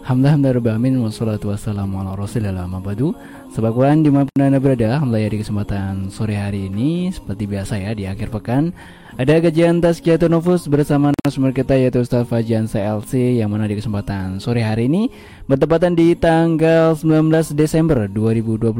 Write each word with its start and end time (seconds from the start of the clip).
Alhamdulillah 0.00 0.56
Rabbil 0.56 0.96
Wassalatu 1.04 1.52
wassalamu 1.52 2.00
ala 2.00 2.16
rasulillah 2.16 2.64
mabadu 2.64 3.12
Sebab 3.52 3.76
Quran 3.76 4.00
di 4.00 4.08
mana 4.08 4.24
pun 4.24 4.40
anda 4.40 4.56
berada 4.56 4.96
Alhamdulillah 4.96 5.28
ya 5.28 5.30
di 5.36 5.38
kesempatan 5.44 6.08
sore 6.08 6.40
hari 6.40 6.72
ini 6.72 7.12
Seperti 7.12 7.44
biasa 7.44 7.76
ya 7.76 7.92
di 7.92 8.08
akhir 8.08 8.32
pekan 8.32 8.72
ada 9.20 9.36
kajian 9.36 9.84
Tazkiyatun 9.84 10.32
Nufus 10.32 10.64
bersama 10.64 11.10
narasumber 11.10 11.50
kita 11.52 11.74
yaitu 11.74 11.98
Ustaz 11.98 12.24
Fajan 12.30 12.64
CLC 12.70 13.42
yang 13.42 13.52
mana 13.52 13.68
di 13.68 13.74
kesempatan 13.74 14.38
sore 14.38 14.64
hari 14.64 14.86
ini 14.86 15.12
bertepatan 15.44 15.92
di 15.92 16.16
tanggal 16.16 16.96
19 16.96 17.28
Desember 17.58 18.08
2021 18.08 18.70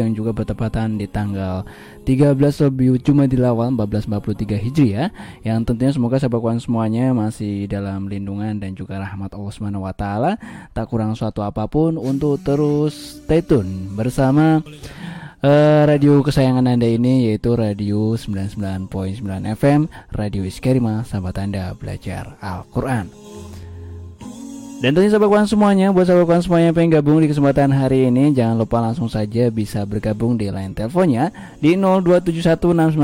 yang 0.00 0.10
juga 0.16 0.34
bertepatan 0.34 0.96
di 0.96 1.04
tanggal 1.04 1.68
13 2.02 2.34
Rabiul 2.42 2.98
Jumadil 3.04 3.46
Awal 3.46 3.76
1443 3.78 4.66
Hijriah 4.66 5.08
yang 5.46 5.62
tentunya 5.62 5.94
semoga 5.94 6.18
sahabat 6.18 6.58
semuanya 6.58 7.14
masih 7.14 7.70
dalam 7.70 8.10
lindungan 8.10 8.58
dan 8.58 8.74
juga 8.74 8.98
rahmat 8.98 9.30
Allah 9.30 9.52
Subhanahu 9.54 9.86
wa 9.86 9.94
taala 9.94 10.41
tak 10.72 10.88
kurang 10.88 11.18
suatu 11.18 11.44
apa 11.44 11.68
pun 11.68 12.00
untuk 12.00 12.40
terus 12.40 13.20
stay 13.22 13.44
tune 13.44 13.92
bersama 13.92 14.64
uh, 15.42 15.82
radio 15.84 16.22
kesayangan 16.22 16.70
Anda 16.70 16.88
ini 16.88 17.28
yaitu 17.28 17.52
Radio 17.58 18.16
99.9 18.16 18.88
FM 19.58 19.90
Radio 20.14 20.42
Iskerima 20.46 21.04
sahabat 21.04 21.36
Anda 21.42 21.74
belajar 21.76 22.38
Al-Qur'an. 22.40 23.10
Dan 24.82 24.98
tentunya 24.98 25.14
sahabat 25.14 25.30
kawan 25.30 25.46
semuanya, 25.46 25.94
buat 25.94 26.10
sahabat 26.10 26.26
kawan 26.26 26.42
semuanya 26.42 26.74
yang 26.74 26.74
pengen 26.74 26.98
gabung 26.98 27.22
di 27.22 27.30
kesempatan 27.30 27.70
hari 27.70 28.10
ini, 28.10 28.34
jangan 28.34 28.58
lupa 28.58 28.82
langsung 28.82 29.06
saja 29.06 29.46
bisa 29.46 29.86
bergabung 29.86 30.34
di 30.34 30.50
line 30.50 30.74
teleponnya 30.74 31.30
di 31.62 31.78
02716980010 31.78 32.98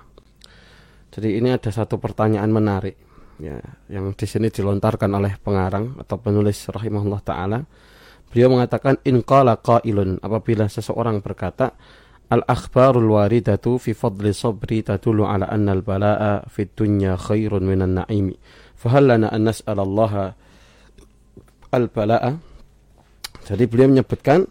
Jadi 1.15 1.39
ini 1.39 1.53
ada 1.53 1.69
satu 1.71 2.01
pertanyaan 2.01 2.51
menarik 2.51 2.95
ya, 3.39 3.59
yang 3.87 4.11
di 4.17 4.25
sini 4.27 4.51
dilontarkan 4.51 5.11
oleh 5.13 5.37
pengarang 5.39 5.95
atau 6.01 6.17
penulis 6.19 6.67
rahimahullah 6.67 7.21
taala. 7.21 7.59
Beliau 8.29 8.51
mengatakan 8.51 8.99
in 9.07 9.23
qala 9.23 9.61
qailun 9.61 10.19
apabila 10.19 10.67
seseorang 10.67 11.23
berkata 11.23 11.71
al 12.25 12.41
akhbarul 12.43 13.15
waridatu 13.15 13.77
fi 13.77 13.93
fadli 13.93 14.33
sabri 14.33 14.81
tadullu 14.81 15.29
ala 15.29 15.47
anna 15.47 15.71
al 15.71 15.85
balaa 15.85 16.43
fi 16.49 16.67
dunya 16.67 17.15
khairun 17.15 17.63
minan 17.63 18.01
na'imi. 18.01 18.35
Fahal 18.75 19.07
lana 19.07 19.31
an 19.31 19.47
nas'alallaha 19.47 20.23
al 21.71 21.85
balaa 21.93 22.55
jadi 23.45 23.63
beliau 23.69 23.93
menyebutkan 23.93 24.49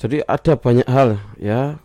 jadi 0.00 0.26
ada 0.26 0.58
banyak 0.58 0.88
hal 0.90 1.22
ya 1.38 1.78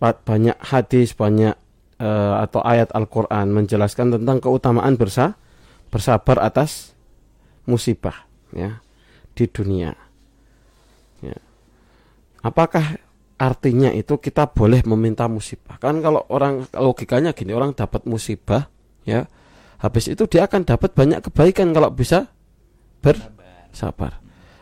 banyak 0.00 0.56
hadis, 0.64 1.12
banyak 1.12 1.52
uh, 2.00 2.34
atau 2.40 2.64
ayat 2.64 2.88
Al-Qur'an 2.96 3.52
menjelaskan 3.52 4.16
tentang 4.16 4.40
keutamaan 4.40 4.96
bersa 4.96 5.36
bersabar 5.92 6.40
atas 6.40 6.96
musibah 7.68 8.24
ya 8.56 8.80
di 9.36 9.44
dunia. 9.44 9.92
Ya. 11.20 11.36
Apakah 12.40 12.96
artinya 13.36 13.92
itu 13.92 14.16
kita 14.16 14.48
boleh 14.48 14.80
meminta 14.88 15.28
musibah? 15.28 15.76
Kan 15.76 16.00
kalau 16.00 16.24
orang 16.32 16.64
logikanya 16.72 17.36
gini, 17.36 17.52
orang 17.52 17.76
dapat 17.76 18.08
musibah 18.08 18.72
ya, 19.04 19.28
habis 19.84 20.08
itu 20.08 20.24
dia 20.24 20.48
akan 20.48 20.64
dapat 20.64 20.96
banyak 20.96 21.20
kebaikan 21.28 21.76
kalau 21.76 21.92
bisa 21.92 22.32
bersabar. 23.04 24.16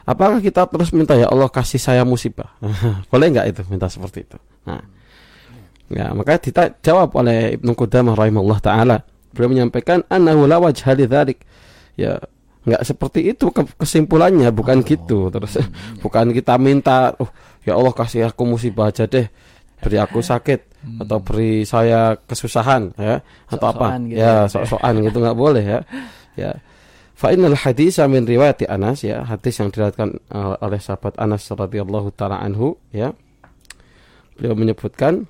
Apakah 0.09 0.41
kita 0.41 0.65
terus 0.65 0.89
minta 0.97 1.13
ya 1.13 1.29
Allah 1.29 1.53
kasih 1.53 1.77
saya 1.77 2.01
musibah? 2.01 2.57
Boleh 3.13 3.29
nggak 3.29 3.47
itu 3.53 3.61
minta 3.69 3.93
seperti 3.93 4.25
itu? 4.25 4.41
Nah, 4.65 4.81
ya 5.93 6.17
maka 6.17 6.41
kita 6.41 6.81
jawab 6.81 7.13
oleh 7.13 7.61
Ibnu 7.61 7.77
Qudamah 7.77 8.17
rahimahullah 8.17 8.61
taala. 8.65 8.97
Beliau 9.37 9.53
menyampaikan 9.53 10.01
annahu 10.09 10.49
la 10.49 10.57
wajha 10.57 10.97
Ya, 11.99 12.15
nggak 12.65 12.83
seperti 12.89 13.37
itu 13.37 13.53
kesimpulannya 13.53 14.49
bukan 14.49 14.81
gitu. 14.81 15.29
Terus 15.29 15.61
bukan 16.03 16.33
kita 16.33 16.57
minta 16.57 17.13
oh 17.21 17.29
ya 17.69 17.77
Allah 17.77 17.93
kasih 17.93 18.33
aku 18.33 18.49
musibah 18.49 18.89
aja 18.89 19.05
deh. 19.05 19.29
Beri 19.79 20.01
aku 20.01 20.25
sakit 20.25 20.89
hmm. 20.89 21.05
atau 21.05 21.21
beri 21.21 21.69
saya 21.69 22.17
kesusahan 22.17 22.97
ya 22.97 23.21
atau 23.53 23.67
apa? 23.77 24.01
Gitu 24.01 24.17
ya, 24.17 24.49
ya, 24.49 24.49
sok-sokan 24.49 25.05
gitu 25.05 25.21
nggak 25.21 25.37
boleh 25.37 25.65
ya. 25.69 25.81
Ya 26.33 26.51
Fa'inal 27.19 27.59
hadis 27.59 27.99
min 28.07 28.23
riwayat 28.23 28.63
Anas 28.71 29.03
ya, 29.03 29.27
hadis 29.27 29.59
yang 29.59 29.75
diriwayatkan 29.75 30.23
uh, 30.31 30.55
oleh 30.63 30.79
sahabat 30.79 31.19
Anas 31.19 31.51
radhiyallahu 31.51 32.15
taala 32.15 32.39
anhu 32.39 32.79
ya. 32.95 33.11
Beliau 34.39 34.55
menyebutkan 34.55 35.27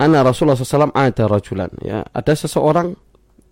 anna 0.00 0.24
Rasulullah 0.24 0.56
SAW 0.56 0.88
ada 0.96 1.28
rajulan 1.28 1.68
ya. 1.84 2.00
Ada 2.16 2.48
seseorang 2.48 2.96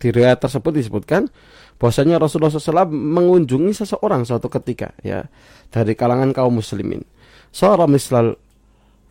di 0.00 0.08
riwayat 0.08 0.40
tersebut 0.40 0.72
disebutkan 0.72 1.28
bahwasanya 1.76 2.16
Rasulullah 2.16 2.48
SAW 2.48 2.88
mengunjungi 2.88 3.76
seseorang 3.76 4.24
suatu 4.24 4.48
ketika 4.48 4.96
ya 5.04 5.28
dari 5.68 5.92
kalangan 5.92 6.32
kaum 6.32 6.64
muslimin. 6.64 7.04
Seorang 7.52 7.92
mislal 7.92 8.40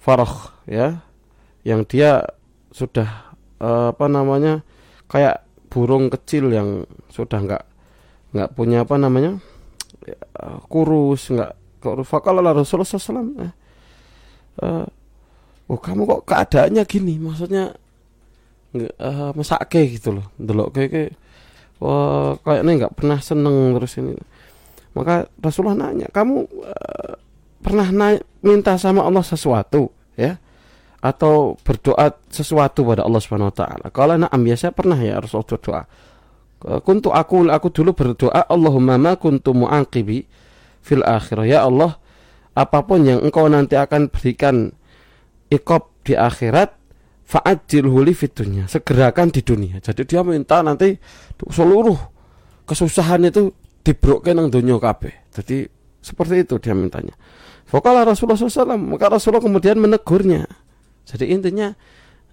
farah 0.02 0.58
ya 0.66 1.06
yang 1.62 1.86
dia 1.86 2.26
sudah 2.74 3.38
uh, 3.62 3.94
apa 3.94 4.10
namanya 4.10 4.66
kayak 5.06 5.51
burung 5.72 6.12
kecil 6.12 6.52
yang 6.52 6.84
sudah 7.08 7.40
nggak 7.40 7.64
nggak 8.36 8.50
punya 8.52 8.84
apa 8.84 9.00
namanya 9.00 9.40
ya, 10.04 10.20
kurus 10.68 11.32
nggak 11.32 11.80
kurus 11.80 12.06
fakal 12.06 12.38
Rasulullah 12.44 12.86
SAW 12.86 13.40
eh, 13.40 13.54
uh, 14.62 14.86
oh 15.72 15.80
kamu 15.80 16.04
kok 16.04 16.22
keadaannya 16.28 16.84
gini? 16.84 17.16
Maksudnya 17.16 17.72
nggak 18.72 18.96
uh, 19.00 19.32
mesake 19.36 20.00
gitu 20.00 20.16
loh 20.16 20.32
delok 20.40 20.72
kayak 20.76 20.90
kayak 20.92 21.12
wah 21.84 22.40
kayaknya 22.40 22.72
nggak 22.86 22.96
pernah 23.00 23.20
seneng 23.24 23.80
terus 23.80 23.96
ini. 23.98 24.16
Maka 24.92 25.32
Rasulullah 25.40 25.88
nanya 25.88 26.12
kamu 26.12 26.36
uh, 26.68 27.16
pernah 27.64 27.88
nanya, 27.88 28.20
minta 28.44 28.76
sama 28.76 29.08
Allah 29.08 29.24
sesuatu 29.24 29.88
ya 30.20 30.36
atau 31.02 31.58
berdoa 31.66 32.14
sesuatu 32.30 32.86
pada 32.86 33.02
Allah 33.04 33.22
Subhanahu 33.22 33.50
wa 33.50 33.58
taala. 33.58 33.86
Kalau 33.90 34.16
na'am 34.22 34.42
ya 34.46 34.56
saya 34.56 34.72
pernah 34.72 34.98
ya 35.02 35.18
Rasul 35.18 35.42
berdoa. 35.44 35.84
Kuntu 36.62 37.10
aku 37.10 37.50
aku 37.50 37.68
dulu 37.74 37.98
berdoa 37.98 38.46
Allahumma 38.46 39.02
ma 39.02 39.18
kuntu 39.18 39.58
mu'aqibi 39.58 40.30
fil 40.86 41.02
akhirah. 41.02 41.46
Ya 41.50 41.66
Allah, 41.66 41.98
apa 42.54 42.86
pun 42.86 43.02
yang 43.02 43.26
engkau 43.26 43.50
nanti 43.50 43.74
akan 43.74 44.14
berikan 44.14 44.70
ikop 45.50 45.92
di 46.06 46.14
akhirat 46.14 46.82
fa'ajil 47.32 47.88
huli 47.88 48.12
fitunya 48.12 48.68
segerakan 48.68 49.32
di 49.32 49.40
dunia 49.40 49.80
jadi 49.80 50.04
dia 50.04 50.22
minta 50.26 50.60
nanti 50.60 51.00
seluruh 51.48 51.96
kesusahan 52.68 53.24
itu 53.24 53.56
dibrokkan 53.88 54.36
yang 54.36 54.52
dunia 54.52 54.76
kabeh 54.84 55.32
jadi 55.32 55.72
seperti 56.04 56.44
itu 56.44 56.60
dia 56.60 56.76
mintanya 56.76 57.16
Fakala 57.72 58.04
Rasulullah 58.04 58.36
SAW 58.36 58.76
maka 58.76 59.08
Rasulullah 59.08 59.40
kemudian 59.40 59.80
menegurnya 59.80 60.44
jadi 61.12 61.26
intinya 61.28 61.76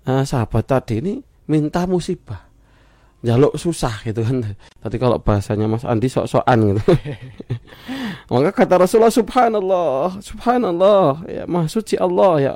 uh, 0.07 0.23
sahabat 0.23 0.71
tadi 0.71 1.03
ini 1.03 1.15
minta 1.51 1.83
musibah. 1.91 2.47
Jaluk 3.19 3.59
susah 3.59 4.07
gitu 4.07 4.23
kan. 4.23 4.55
Tadi 4.79 4.97
kalau 5.03 5.19
bahasanya 5.19 5.67
Mas 5.67 5.83
Andi 5.83 6.07
sok-sokan 6.07 6.71
gitu. 6.71 6.83
Maka 8.31 8.63
kata 8.63 8.87
Rasulullah 8.87 9.11
subhanallah 9.11 10.23
subhanallah 10.23 11.27
ya 11.27 11.43
maha 11.51 11.67
suci 11.67 11.99
Allah 11.99 12.33
ya. 12.39 12.55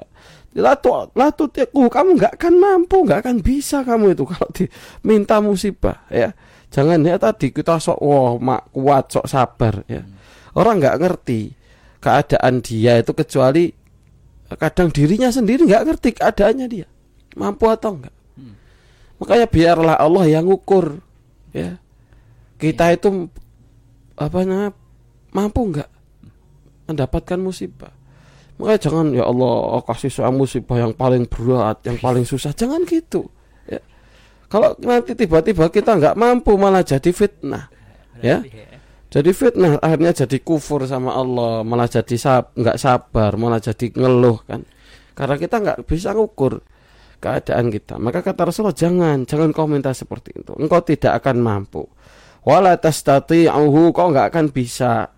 Latu, 0.53 1.11
latu 1.17 1.49
teku 1.49 1.89
kamu 1.89 2.21
nggak 2.21 2.37
akan 2.37 2.55
mampu, 2.61 3.09
nggak 3.09 3.25
akan 3.25 3.37
bisa 3.41 3.83
kamu 3.83 4.15
itu 4.15 4.23
kalau 4.29 4.49
diminta 4.55 5.43
musibah 5.43 6.07
ya. 6.13 6.31
Jangan 6.71 7.03
ya 7.03 7.19
tadi 7.19 7.51
kita 7.51 7.83
sok 7.83 7.99
wah 7.99 8.39
mak 8.39 8.71
kuat 8.71 9.11
sok 9.11 9.27
sabar 9.27 9.83
ya. 9.91 10.07
Orang 10.55 10.79
nggak 10.79 11.01
ngerti 11.03 11.57
keadaan 11.99 12.63
dia 12.63 13.03
itu 13.03 13.11
kecuali 13.17 13.82
kadang 14.59 14.89
dirinya 14.91 15.29
sendiri 15.29 15.69
nggak 15.69 15.85
ngerti 15.87 16.09
keadaannya 16.19 16.67
dia 16.69 16.87
mampu 17.37 17.65
atau 17.69 17.97
enggak. 17.97 18.15
Hmm. 18.37 18.55
Makanya 19.21 19.47
biarlah 19.49 19.97
Allah 19.97 20.25
yang 20.29 20.47
ukur 20.49 21.01
ya. 21.53 21.81
Kita 22.61 22.95
itu 22.95 23.27
apa 24.15 24.39
namanya 24.47 24.71
mampu 25.35 25.61
nggak 25.73 25.91
mendapatkan 26.87 27.39
musibah. 27.41 27.93
Makanya 28.61 28.79
jangan 28.79 29.07
ya 29.11 29.25
Allah 29.27 29.83
kasih 29.89 30.13
saya 30.13 30.31
musibah 30.31 30.79
yang 30.79 30.93
paling 30.95 31.27
berat, 31.27 31.83
yang 31.89 31.99
paling 31.99 32.23
susah. 32.23 32.55
Jangan 32.55 32.85
gitu. 32.87 33.27
Ya. 33.67 33.81
Kalau 34.47 34.77
nanti 34.79 35.17
tiba-tiba 35.17 35.73
kita 35.73 35.99
nggak 35.99 36.15
mampu 36.15 36.55
malah 36.55 36.85
jadi 36.85 37.11
fitnah. 37.11 37.73
Ya. 38.23 38.45
Jadi 39.13 39.31
fitnah 39.37 39.77
akhirnya 39.77 40.17
jadi 40.25 40.41
kufur 40.41 40.89
sama 40.89 41.13
Allah, 41.13 41.61
malah 41.61 41.85
jadi 41.85 42.17
sab 42.17 42.57
nggak 42.57 42.81
sabar, 42.81 43.37
malah 43.37 43.61
jadi 43.61 43.93
ngeluh 43.93 44.41
kan. 44.49 44.65
Karena 45.13 45.37
kita 45.37 45.57
nggak 45.61 45.79
bisa 45.85 46.17
ngukur 46.17 46.65
keadaan 47.21 47.69
kita. 47.69 48.01
Maka 48.01 48.25
kata 48.25 48.49
Rasulullah 48.49 48.73
jangan, 48.73 49.29
jangan 49.29 49.53
kau 49.53 49.69
minta 49.69 49.93
seperti 49.93 50.41
itu. 50.41 50.57
Engkau 50.57 50.81
tidak 50.81 51.21
akan 51.21 51.45
mampu. 51.45 51.85
Wala 52.43 52.81
tastati'uhu 52.81 53.93
kau 53.93 54.09
nggak 54.09 54.33
akan 54.33 54.47
bisa 54.49 55.13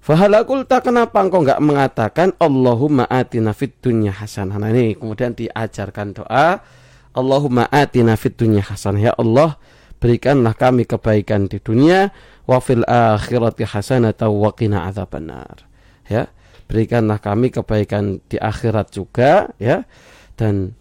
Fahalakul 0.00 0.64
tak 0.64 0.88
kenapa 0.88 1.20
engkau 1.20 1.44
nggak 1.44 1.60
mengatakan 1.60 2.32
Allahumma 2.40 3.04
atina 3.04 3.52
fid 3.52 3.76
dunya 3.84 4.08
hasanah. 4.08 4.56
Nah 4.56 4.72
ini 4.72 4.96
kemudian 4.96 5.36
diajarkan 5.36 6.16
doa 6.16 6.64
Allahumma 7.12 7.68
atina 7.68 8.16
fid 8.16 8.32
dunya 8.32 8.64
hasanah. 8.64 8.96
Ya 8.96 9.12
Allah, 9.20 9.60
berikanlah 10.00 10.56
kami 10.56 10.88
kebaikan 10.88 11.46
di 11.46 11.60
dunia 11.60 12.08
wa 12.48 12.58
fil 12.58 12.82
akhirati 12.88 13.68
hasanatan 13.68 14.30
wa 14.32 14.50
qina 14.56 14.88
adzabannar. 14.88 15.68
Ya, 16.10 16.26
berikanlah 16.66 17.22
kami 17.22 17.54
kebaikan 17.54 18.18
di 18.26 18.40
akhirat 18.40 18.90
juga 18.90 19.52
ya 19.62 19.86
dan 20.34 20.74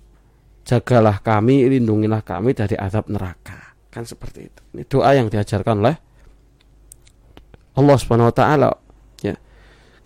jagalah 0.65 1.21
kami, 1.21 1.67
lindungilah 1.67 2.25
kami 2.25 2.57
dari 2.57 2.73
azab 2.79 3.11
neraka. 3.11 3.77
Kan 3.93 4.07
seperti 4.07 4.49
itu. 4.49 4.61
Ini 4.73 4.83
doa 4.87 5.11
yang 5.13 5.27
diajarkan 5.29 5.85
oleh 5.85 5.97
Allah 7.77 7.95
Subhanahu 7.99 8.29
wa 8.31 8.35
taala 8.35 8.69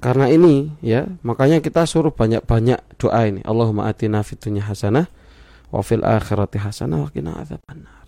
karena 0.04 0.28
ini 0.28 0.76
ya, 0.84 1.08
makanya 1.24 1.64
kita 1.64 1.88
suruh 1.88 2.12
banyak-banyak 2.12 3.00
doa 3.00 3.24
ini. 3.24 3.40
Allahumma 3.48 3.88
atina 3.88 4.20
fid 4.20 4.36
dunya 4.44 4.60
hasanah 4.68 5.08
wa 5.72 5.80
fil 5.80 6.04
akhirati 6.04 6.60
hasanah 6.60 7.08
wa 7.08 7.10
qina 7.10 7.40
adzabannar. 7.40 8.03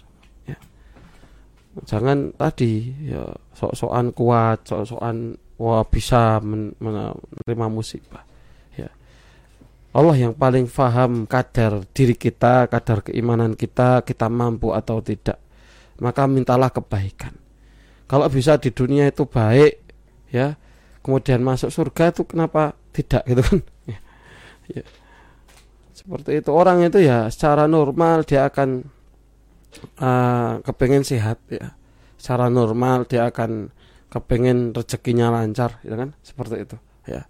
Jangan 1.84 2.32
tadi 2.40 2.88
ya 3.04 3.28
sok-sokan 3.52 4.16
kuat, 4.16 4.64
sok-sokan 4.64 5.36
wah 5.60 5.84
bisa 5.84 6.40
men 6.40 6.72
menerima 6.80 7.68
musibah. 7.68 8.24
Ya. 8.80 8.88
Allah 9.92 10.16
yang 10.16 10.32
paling 10.32 10.72
faham 10.72 11.28
kadar 11.28 11.84
diri 11.92 12.16
kita, 12.16 12.72
kadar 12.72 13.04
keimanan 13.04 13.60
kita, 13.60 14.08
kita 14.08 14.32
mampu 14.32 14.72
atau 14.72 15.04
tidak. 15.04 15.36
Maka 16.00 16.28
mintalah 16.32 16.72
kebaikan. 16.72 17.36
Kalau 18.08 18.28
bisa 18.32 18.56
di 18.56 18.72
dunia 18.72 19.12
itu 19.12 19.28
baik, 19.28 19.86
ya 20.32 20.60
kemudian 21.06 21.46
masuk 21.46 21.70
surga 21.70 22.10
itu 22.10 22.26
kenapa 22.26 22.74
tidak 22.90 23.22
gitu 23.30 23.42
kan 23.46 23.60
ya. 24.74 24.82
seperti 25.94 26.42
itu 26.42 26.50
orang 26.50 26.82
itu 26.82 26.98
ya 27.06 27.30
secara 27.30 27.70
normal 27.70 28.26
dia 28.26 28.50
akan 28.50 28.90
uh, 30.00 30.62
kepengen 30.64 31.04
sehat 31.04 31.42
ya. 31.48 31.76
Secara 32.16 32.50
normal 32.50 33.06
dia 33.06 33.30
akan 33.30 33.70
kepengen 34.10 34.72
rezekinya 34.72 35.34
lancar 35.34 35.80
gitu 35.84 35.96
kan? 35.96 36.16
Seperti 36.24 36.56
itu 36.64 36.78
ya. 37.08 37.28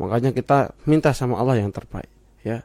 Makanya 0.00 0.32
kita 0.32 0.72
minta 0.88 1.12
sama 1.12 1.36
Allah 1.36 1.60
yang 1.60 1.74
terbaik 1.74 2.10
ya. 2.46 2.64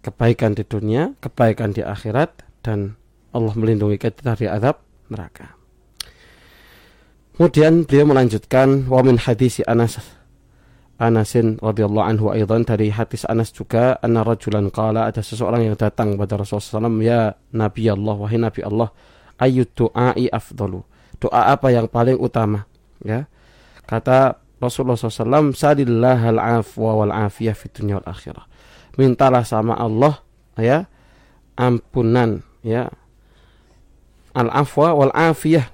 Kebaikan 0.00 0.54
di 0.54 0.62
dunia 0.62 1.12
kebaikan 1.18 1.74
di 1.74 1.82
akhirat 1.82 2.46
dan 2.62 2.94
Allah 3.34 3.52
melindungi 3.58 3.98
kita 3.98 4.22
dari 4.22 4.46
azab 4.46 4.80
neraka. 5.10 5.56
Kemudian 7.36 7.84
beliau 7.84 8.08
melanjutkan 8.08 8.88
wa 8.88 9.04
min 9.04 9.20
hadisi 9.20 9.60
Anas 9.68 10.00
Anasin 10.96 11.60
radhiyallahu 11.60 12.06
anhu 12.08 12.26
aidan. 12.32 12.64
Dari 12.64 12.88
hadis 12.88 13.28
Anas 13.28 13.52
juga 13.52 14.00
anna 14.00 14.24
rajulan 14.24 14.72
qala 14.72 15.12
ada 15.12 15.20
seseorang 15.20 15.68
yang 15.68 15.76
datang 15.76 16.16
kepada 16.16 16.40
Rasulullah 16.40 16.88
SAW 16.88 17.04
ya 17.04 17.20
Nabi 17.52 17.92
Allah 17.92 18.16
wahai 18.16 18.40
Nabi 18.40 18.60
Allah 18.64 18.88
ayu 19.36 19.68
du'ai 19.68 20.32
afdalu? 20.32 20.80
Doa 21.20 21.52
apa 21.52 21.68
yang 21.68 21.88
paling 21.92 22.16
utama? 22.16 22.64
Ya. 23.04 23.28
Kata 23.84 24.40
Rasulullah 24.56 24.96
SAW 24.96 25.52
salillah 25.52 26.20
al 26.32 26.40
afwa 26.64 27.04
wal 27.04 27.12
afiyah 27.12 27.52
fi 27.52 27.68
dunya 27.68 28.00
wal 28.00 28.08
akhirah. 28.08 28.44
Mintalah 28.96 29.44
sama 29.44 29.76
Allah 29.76 30.24
ya 30.56 30.88
ampunan 31.60 32.40
ya. 32.64 32.88
Al 34.32 34.48
afwa 34.48 34.96
wal 34.96 35.12
afiyah 35.12 35.68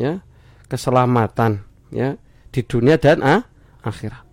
ya. 0.00 0.24
Keselamatan 0.72 1.60
ya 1.92 2.16
di 2.48 2.64
dunia 2.64 2.96
dan 2.96 3.20
ah, 3.20 3.44
akhirat. 3.84 4.31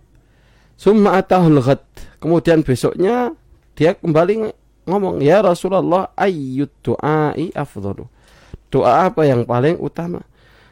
Summa 0.80 1.20
atahul 1.20 1.60
ghad. 1.60 1.84
Kemudian 2.16 2.64
besoknya 2.64 3.36
dia 3.76 3.92
kembali 4.00 4.48
ngomong, 4.88 5.20
"Ya 5.20 5.44
Rasulullah, 5.44 6.16
ayyud 6.16 6.72
du'ai 6.80 7.52
afdalu." 7.52 8.08
Doa 8.72 9.12
apa 9.12 9.28
yang 9.28 9.44
paling 9.44 9.76
utama? 9.76 10.24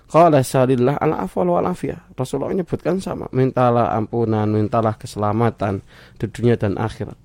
Qala 0.08 0.40
salillah 0.40 0.96
al 0.96 1.12
afwal 1.12 1.52
wal 1.52 1.68
afiyah. 1.68 2.08
Rasulullah 2.16 2.56
menyebutkan 2.56 2.96
sama, 3.04 3.28
mintalah 3.36 3.92
ampunan, 3.92 4.48
mintalah 4.48 4.96
keselamatan 4.96 5.84
di 6.16 6.24
dunia 6.32 6.56
dan 6.56 6.80
akhirat. 6.80 7.18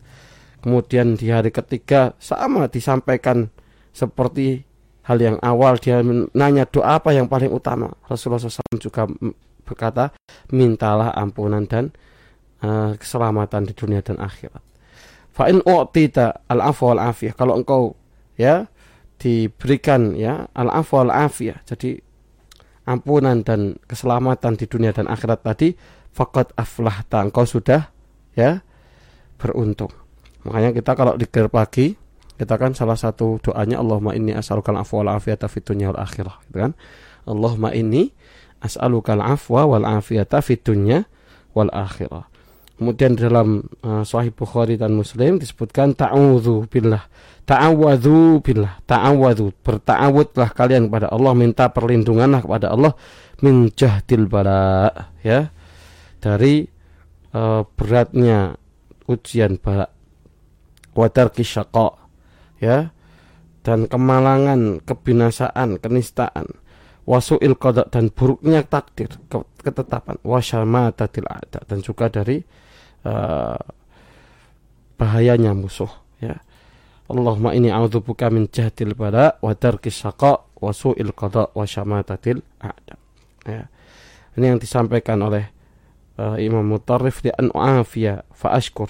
Kemudian 0.59 1.15
di 1.15 1.31
hari 1.31 1.55
ketiga 1.55 2.11
sama 2.19 2.67
disampaikan 2.67 3.47
seperti 3.95 4.67
hal 5.07 5.19
yang 5.19 5.37
awal 5.39 5.79
dia 5.79 6.03
nanya 6.35 6.67
doa 6.67 6.99
apa 6.99 7.11
yang 7.11 7.27
paling 7.27 7.51
utama 7.51 7.91
Rasulullah 8.07 8.39
SAW 8.39 8.79
juga 8.79 9.03
berkata 9.67 10.15
mintalah 10.55 11.11
ampunan 11.11 11.67
dan 11.67 11.91
uh, 12.63 12.95
keselamatan 12.95 13.67
di 13.67 13.73
dunia 13.75 13.99
dan 13.99 14.17
akhirat 14.17 14.63
Fa 15.33 15.49
in 15.49 15.65
u'tita 15.65 16.45
al-afwa 16.45 16.93
wal 16.93 17.03
afiyah. 17.09 17.33
Kalau 17.33 17.57
engkau 17.57 17.97
ya 18.37 18.69
diberikan 19.17 20.13
ya 20.13 20.45
al-afwa 20.53 21.09
wal 21.09 21.13
afiyah. 21.25 21.57
Jadi 21.65 21.97
ampunan 22.85 23.41
dan 23.41 23.81
keselamatan 23.89 24.53
di 24.61 24.69
dunia 24.69 24.93
dan 24.93 25.09
akhirat 25.09 25.41
tadi 25.41 25.73
faqad 26.13 26.53
aflahta. 26.53 27.25
Engkau 27.25 27.49
sudah 27.49 27.89
ya 28.37 28.61
beruntung. 29.41 29.89
Makanya 30.45 30.69
kita 30.77 30.93
kalau 30.93 31.17
di 31.17 31.25
pagi 31.49 31.97
kita 32.37 32.53
kan 32.61 32.77
salah 32.77 32.97
satu 32.97 33.41
doanya 33.41 33.81
Allahumma 33.81 34.13
inni 34.13 34.37
as'alukal 34.37 34.77
afwa 34.77 35.01
wal 35.01 35.17
afiyata 35.17 35.49
fid 35.49 35.65
dunya 35.65 35.89
wal 35.89 36.01
akhirah 36.01 36.45
gitu 36.45 36.57
kan. 36.69 36.71
Allahumma 37.25 37.73
inni 37.73 38.13
as'alukal 38.61 39.21
afwa 39.21 39.65
wal 39.65 39.85
afiyata 39.89 40.45
fid 40.45 40.61
dunya 40.61 41.09
wal 41.57 41.73
akhirah. 41.73 42.32
Kemudian 42.73 43.13
dalam 43.13 43.63
uh, 43.85 44.01
Sahih 44.01 44.33
Bukhari 44.33 44.75
dan 44.75 44.97
Muslim 44.97 45.37
disebutkan 45.37 45.93
ta'awudhu 45.93 46.65
billah. 46.67 47.05
Ta'awadhu 47.45 48.41
billah. 48.41 48.81
Ta'awadhu. 48.89 49.53
Berta'awudlah 49.61 50.49
kalian 50.57 50.89
kepada 50.89 51.13
Allah. 51.13 51.33
Minta 51.37 51.69
perlindunganlah 51.69 52.41
kepada 52.41 52.73
Allah. 52.73 52.97
Min 53.45 53.69
jahdil 53.71 54.25
bala. 54.25 54.89
Ya. 55.21 55.53
Dari 56.17 56.65
uh, 57.37 57.61
beratnya 57.77 58.57
ujian 59.05 59.61
bala. 59.61 59.87
Wadar 60.97 61.29
kisyaqa. 61.29 61.93
Ya. 62.57 62.89
Dan 63.63 63.87
kemalangan, 63.87 64.83
kebinasaan, 64.83 65.79
kenistaan 65.79 66.63
wasu'il 67.03 67.55
qada 67.59 67.87
dan 67.91 68.07
buruknya 68.11 68.63
takdir 68.63 69.11
ketetapan 69.59 70.15
wasyamatatil 70.23 71.27
ada 71.27 71.59
dan 71.67 71.83
juga 71.83 72.07
dari 72.07 72.43
uh, 73.07 73.59
bahayanya 74.99 75.55
musuh 75.55 75.91
ya. 76.19 76.39
Allahumma 77.11 77.51
ini 77.51 77.67
a'udzubuka 77.69 78.31
min 78.31 78.47
jahdil 78.47 78.95
bala 78.95 79.37
wa 79.43 79.51
darkis 79.53 79.99
syaqa 79.99 80.47
wa 80.57 80.71
su'il 80.71 81.11
qada 81.11 81.51
wa 81.51 81.67
syamatatil 81.67 82.39
a'da 82.63 82.95
ya. 83.45 83.63
Ini 84.33 84.55
yang 84.55 84.59
disampaikan 84.59 85.21
oleh 85.21 85.45
uh, 86.17 86.39
Imam 86.41 86.65
Mutarrif 86.65 87.21
di 87.21 87.29
an 87.29 87.53
afiya 87.53 88.25
fa 88.33 88.55
ashkur. 88.57 88.89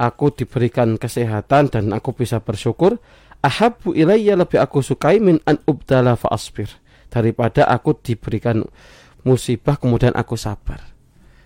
Aku 0.00 0.34
diberikan 0.34 0.98
kesehatan 0.98 1.70
dan 1.70 1.94
aku 1.94 2.16
bisa 2.16 2.42
bersyukur. 2.42 2.98
Ahabbu 3.42 3.94
ilayya 3.94 4.34
lebih 4.34 4.58
aku 4.58 4.82
sukai 4.82 5.22
min 5.22 5.38
an 5.46 5.62
ubdala 5.68 6.18
fa 6.18 6.32
asbir. 6.34 6.66
Daripada 7.12 7.68
aku 7.68 7.94
diberikan 8.00 8.66
musibah 9.22 9.78
kemudian 9.78 10.16
aku 10.16 10.34
sabar. 10.34 10.82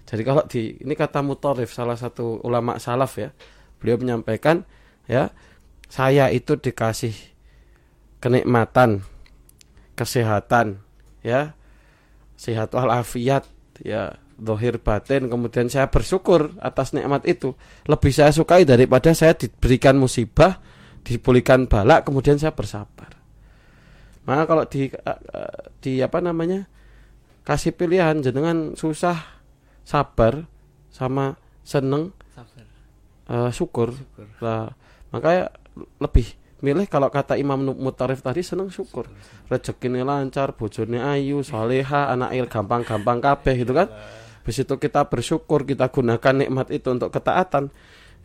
Jadi 0.07 0.23
kalau 0.23 0.47
di 0.47 0.79
ini 0.79 0.95
kata 0.95 1.19
Mutarif 1.21 1.75
salah 1.75 1.99
satu 1.99 2.39
ulama 2.47 2.79
salaf 2.79 3.19
ya, 3.19 3.35
beliau 3.83 3.99
menyampaikan 3.99 4.63
ya, 5.11 5.35
saya 5.91 6.31
itu 6.31 6.55
dikasih 6.55 7.15
kenikmatan, 8.23 9.03
kesehatan, 9.99 10.79
ya, 11.27 11.59
sehat 12.39 12.71
walafiat, 12.71 13.51
ya, 13.83 14.15
dohir 14.39 14.79
batin, 14.79 15.27
kemudian 15.27 15.67
saya 15.67 15.91
bersyukur 15.91 16.55
atas 16.63 16.95
nikmat 16.95 17.27
itu. 17.27 17.59
Lebih 17.91 18.13
saya 18.15 18.31
sukai 18.31 18.63
daripada 18.63 19.11
saya 19.11 19.35
diberikan 19.35 19.99
musibah, 19.99 20.63
dipulihkan 21.03 21.67
balak, 21.67 22.07
kemudian 22.07 22.39
saya 22.39 22.55
bersabar. 22.55 23.11
Maka 24.27 24.43
kalau 24.47 24.65
di 24.67 24.91
uh, 24.91 25.21
di 25.79 26.03
apa 26.03 26.19
namanya 26.19 26.67
kasih 27.47 27.71
pilihan 27.79 28.19
jenengan 28.27 28.75
susah 28.75 29.36
sabar 29.87 30.51
sama 30.91 31.39
seneng 31.63 32.11
sabar. 32.35 32.67
Uh, 33.31 33.51
syukur, 33.55 33.95
syukur. 33.95 34.27
Lah, 34.43 34.75
makanya 35.15 35.55
lebih 36.03 36.35
milih 36.65 36.89
kalau 36.91 37.13
kata 37.13 37.39
Imam 37.39 37.63
Mutarif 37.63 38.25
tadi 38.25 38.43
seneng 38.43 38.73
syukur. 38.75 39.07
Rezeki 39.47 40.03
lancar 40.03 40.59
bojone 40.59 40.99
ayu 40.99 41.47
soleha 41.47 42.11
anak 42.11 42.35
il 42.35 42.47
gampang-gampang 42.51 43.23
kabeh 43.23 43.55
gitu 43.63 43.73
kan. 43.77 43.87
Habis 44.43 44.63
itu 44.63 44.75
kita 44.79 45.07
bersyukur 45.07 45.67
kita 45.67 45.91
gunakan 45.91 46.35
nikmat 46.35 46.71
itu 46.75 46.89
untuk 46.91 47.11
ketaatan 47.15 47.71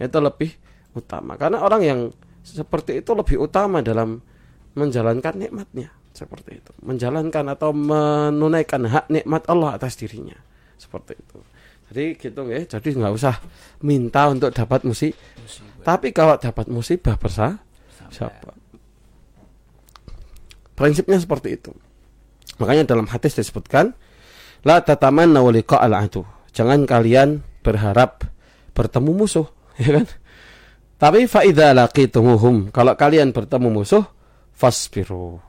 itu 0.01 0.17
lebih 0.21 0.53
utama. 0.97 1.37
Karena 1.37 1.61
orang 1.61 1.81
yang 1.81 1.99
seperti 2.41 3.05
itu 3.05 3.13
lebih 3.13 3.37
utama 3.41 3.85
dalam 3.85 4.21
menjalankan 4.73 5.37
nikmatnya. 5.37 5.93
Seperti 6.11 6.61
itu. 6.61 6.71
Menjalankan 6.83 7.55
atau 7.55 7.71
menunaikan 7.71 8.83
hak 8.85 9.05
nikmat 9.09 9.47
Allah 9.49 9.79
atas 9.79 9.97
dirinya. 9.97 10.37
Seperti 10.77 11.17
itu 11.17 11.50
jadi 11.91 12.15
gitu 12.15 12.47
ya 12.47 12.63
jadi 12.63 12.87
nggak 12.95 13.13
usah 13.19 13.35
minta 13.83 14.31
untuk 14.31 14.55
dapat 14.55 14.87
musik. 14.87 15.11
Tapi 15.83 16.15
kalau 16.15 16.39
dapat 16.39 16.71
musibah 16.71 17.19
bersa 17.19 17.59
siapa? 18.07 18.55
Prinsipnya 20.71 21.19
seperti 21.19 21.59
itu. 21.59 21.75
Makanya 22.63 22.87
dalam 22.87 23.11
hadis 23.11 23.35
disebutkan 23.35 23.91
la 24.63 24.79
tatamanna 24.79 25.43
walika 25.43 25.83
al 25.83 25.91
adu 25.91 26.23
jangan 26.55 26.87
kalian 26.87 27.43
berharap 27.59 28.23
bertemu 28.71 29.11
musuh 29.11 29.51
ya 29.83 29.99
kan? 29.99 30.07
Tapi 30.95 31.27
faida 31.27 31.75
laqitumuhum 31.75 32.71
kalau 32.71 32.95
kalian 32.95 33.35
bertemu 33.35 33.67
musuh 33.67 34.07
fasbiru. 34.55 35.43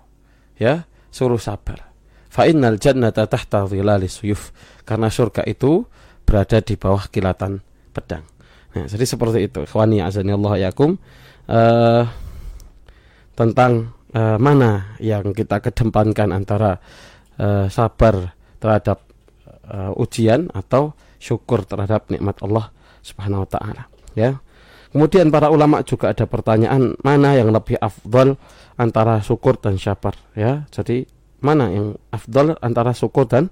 Ya, 0.58 0.88
suruh 1.12 1.38
sabar. 1.38 1.92
Fa 2.32 2.49
innal 2.49 2.80
jannata 2.80 3.28
tahta 3.28 3.68
dhilali 3.68 4.08
suyuf. 4.08 4.56
Karena 4.88 5.12
surga 5.12 5.44
itu 5.44 5.84
berada 6.33 6.65
di 6.65 6.81
bawah 6.81 7.12
kilatan 7.12 7.61
pedang. 7.93 8.25
Nah, 8.73 8.89
jadi 8.89 9.05
seperti 9.05 9.53
itu. 9.53 9.69
Ikhwani 9.69 10.01
azani 10.01 10.33
Allah 10.33 10.73
yakum. 10.73 10.97
Uh, 11.45 12.09
tentang 13.37 13.93
uh, 14.17 14.41
mana 14.41 14.97
yang 14.97 15.37
kita 15.37 15.61
kedepankan 15.61 16.33
antara 16.33 16.81
uh, 17.37 17.69
sabar 17.69 18.33
terhadap 18.57 19.05
uh, 19.69 19.93
ujian 20.01 20.49
atau 20.57 20.97
syukur 21.21 21.69
terhadap 21.69 22.09
nikmat 22.09 22.41
Allah 22.41 22.73
Subhanahu 23.05 23.45
wa 23.45 23.49
taala 23.49 23.83
ya. 24.17 24.41
Kemudian 24.93 25.33
para 25.33 25.49
ulama 25.49 25.81
juga 25.85 26.12
ada 26.12 26.29
pertanyaan 26.29 26.97
mana 27.01 27.33
yang 27.33 27.49
lebih 27.49 27.81
afdal 27.81 28.37
antara 28.77 29.21
syukur 29.25 29.57
dan 29.57 29.81
sabar 29.81 30.17
ya. 30.37 30.69
Jadi 30.69 31.09
mana 31.41 31.69
yang 31.73 31.87
afdal 32.12 32.61
antara 32.61 32.93
syukur 32.93 33.25
dan 33.25 33.49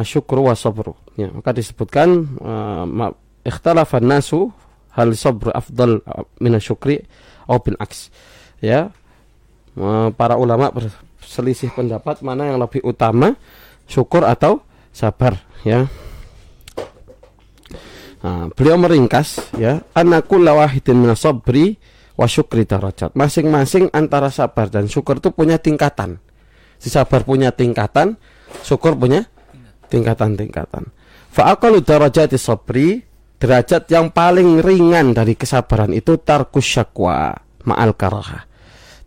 asyukur 0.00 0.40
wa 0.40 0.56
sabru. 0.56 0.96
Ya, 1.20 1.28
maka 1.28 1.52
disebutkan 1.52 2.40
uh, 2.40 3.12
ikhtalafan 3.44 4.08
nasu 4.08 4.48
hal 4.96 5.12
sabr 5.12 5.52
afdal 5.52 6.00
uh, 6.08 6.24
min 6.40 6.56
asyukri 6.56 7.04
atau 7.44 7.60
bil 7.60 7.76
aks. 7.76 8.08
Ya. 8.64 8.88
Uh, 9.76 10.08
para 10.16 10.40
ulama 10.40 10.72
berselisih 10.72 11.70
pendapat 11.76 12.24
mana 12.24 12.48
yang 12.48 12.58
lebih 12.58 12.80
utama 12.82 13.36
syukur 13.84 14.24
atau 14.24 14.64
sabar 14.90 15.36
ya. 15.62 15.86
Nah, 18.20 18.52
beliau 18.52 18.76
meringkas 18.76 19.56
ya, 19.56 19.80
anakul 19.96 20.44
lawahidin 20.44 20.98
minasabri 20.98 21.80
wa 22.20 22.28
syukri 22.28 22.68
darajat. 22.68 23.16
Masing-masing 23.16 23.88
antara 23.96 24.28
sabar 24.28 24.68
dan 24.68 24.92
syukur 24.92 25.24
itu 25.24 25.32
punya 25.32 25.56
tingkatan. 25.56 26.20
Si 26.76 26.92
sabar 26.92 27.24
punya 27.24 27.48
tingkatan, 27.48 28.20
syukur 28.60 28.92
punya 28.92 29.24
tingkatan-tingkatan. 29.90 30.88
Fa 31.30 31.52
aqalu 31.54 31.82
darajati 31.82 32.38
sabri, 32.38 33.02
derajat 33.36 33.90
yang 33.90 34.14
paling 34.14 34.62
ringan 34.62 35.12
dari 35.12 35.34
kesabaran 35.34 35.90
itu 35.90 36.16
tarkus 36.22 36.66
syakwa 36.66 37.34
ma'al 37.66 37.98
karaha. 37.98 38.46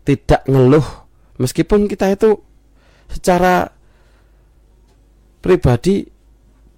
Tidak 0.04 0.46
ngeluh 0.52 0.84
meskipun 1.40 1.88
kita 1.88 2.12
itu 2.12 2.36
secara 3.10 3.66
pribadi 5.42 6.04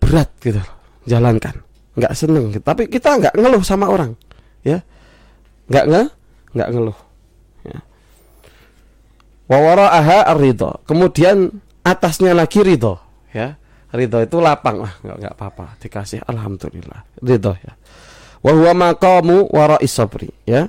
berat 0.00 0.30
gitu 0.42 0.62
jalankan 1.06 1.62
nggak 1.96 2.12
seneng 2.12 2.52
tapi 2.60 2.90
kita 2.90 3.16
nggak 3.16 3.34
ngeluh 3.38 3.62
sama 3.64 3.88
orang 3.88 4.12
ya 4.66 4.82
nggak 5.70 5.84
nge 5.86 6.02
nggak 6.52 6.68
ngeluh 6.74 6.98
ya. 7.64 7.78
aha 9.48 10.34
ridho 10.36 10.82
kemudian 10.84 11.62
atasnya 11.86 12.36
lagi 12.36 12.60
ridho 12.60 13.00
ya 13.32 13.56
ridho 13.96 14.20
itu 14.20 14.36
lapang 14.38 14.84
ah 14.84 14.94
nggak 15.00 15.16
nggak 15.16 15.32
apa-apa. 15.34 15.80
Dikasih 15.80 16.22
alhamdulillah. 16.28 17.00
Ridho 17.24 17.52
ya. 17.56 17.72
Wa 18.44 18.52
huwa 18.52 18.72
maqamu 18.92 19.48
wara 19.50 19.80
isabri 19.80 20.30
ya. 20.44 20.68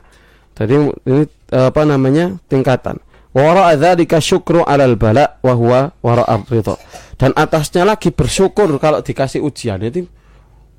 Jadi 0.57 0.73
ini 1.05 1.23
apa 1.53 1.81
namanya 1.85 2.39
tingkatan. 2.49 2.97
Wara 3.35 3.75
dzalika 3.77 4.17
syukru 4.17 4.65
alal 4.65 4.97
bala 4.97 5.37
wa 5.45 5.53
huwa 5.53 5.79
wara 6.01 6.25
ridho. 6.49 6.79
Dan 7.17 7.33
atasnya 7.37 7.85
lagi 7.85 8.09
bersyukur 8.09 8.69
kalau 8.81 9.05
dikasih 9.05 9.45
ujian. 9.45 9.77
Itu 9.85 10.09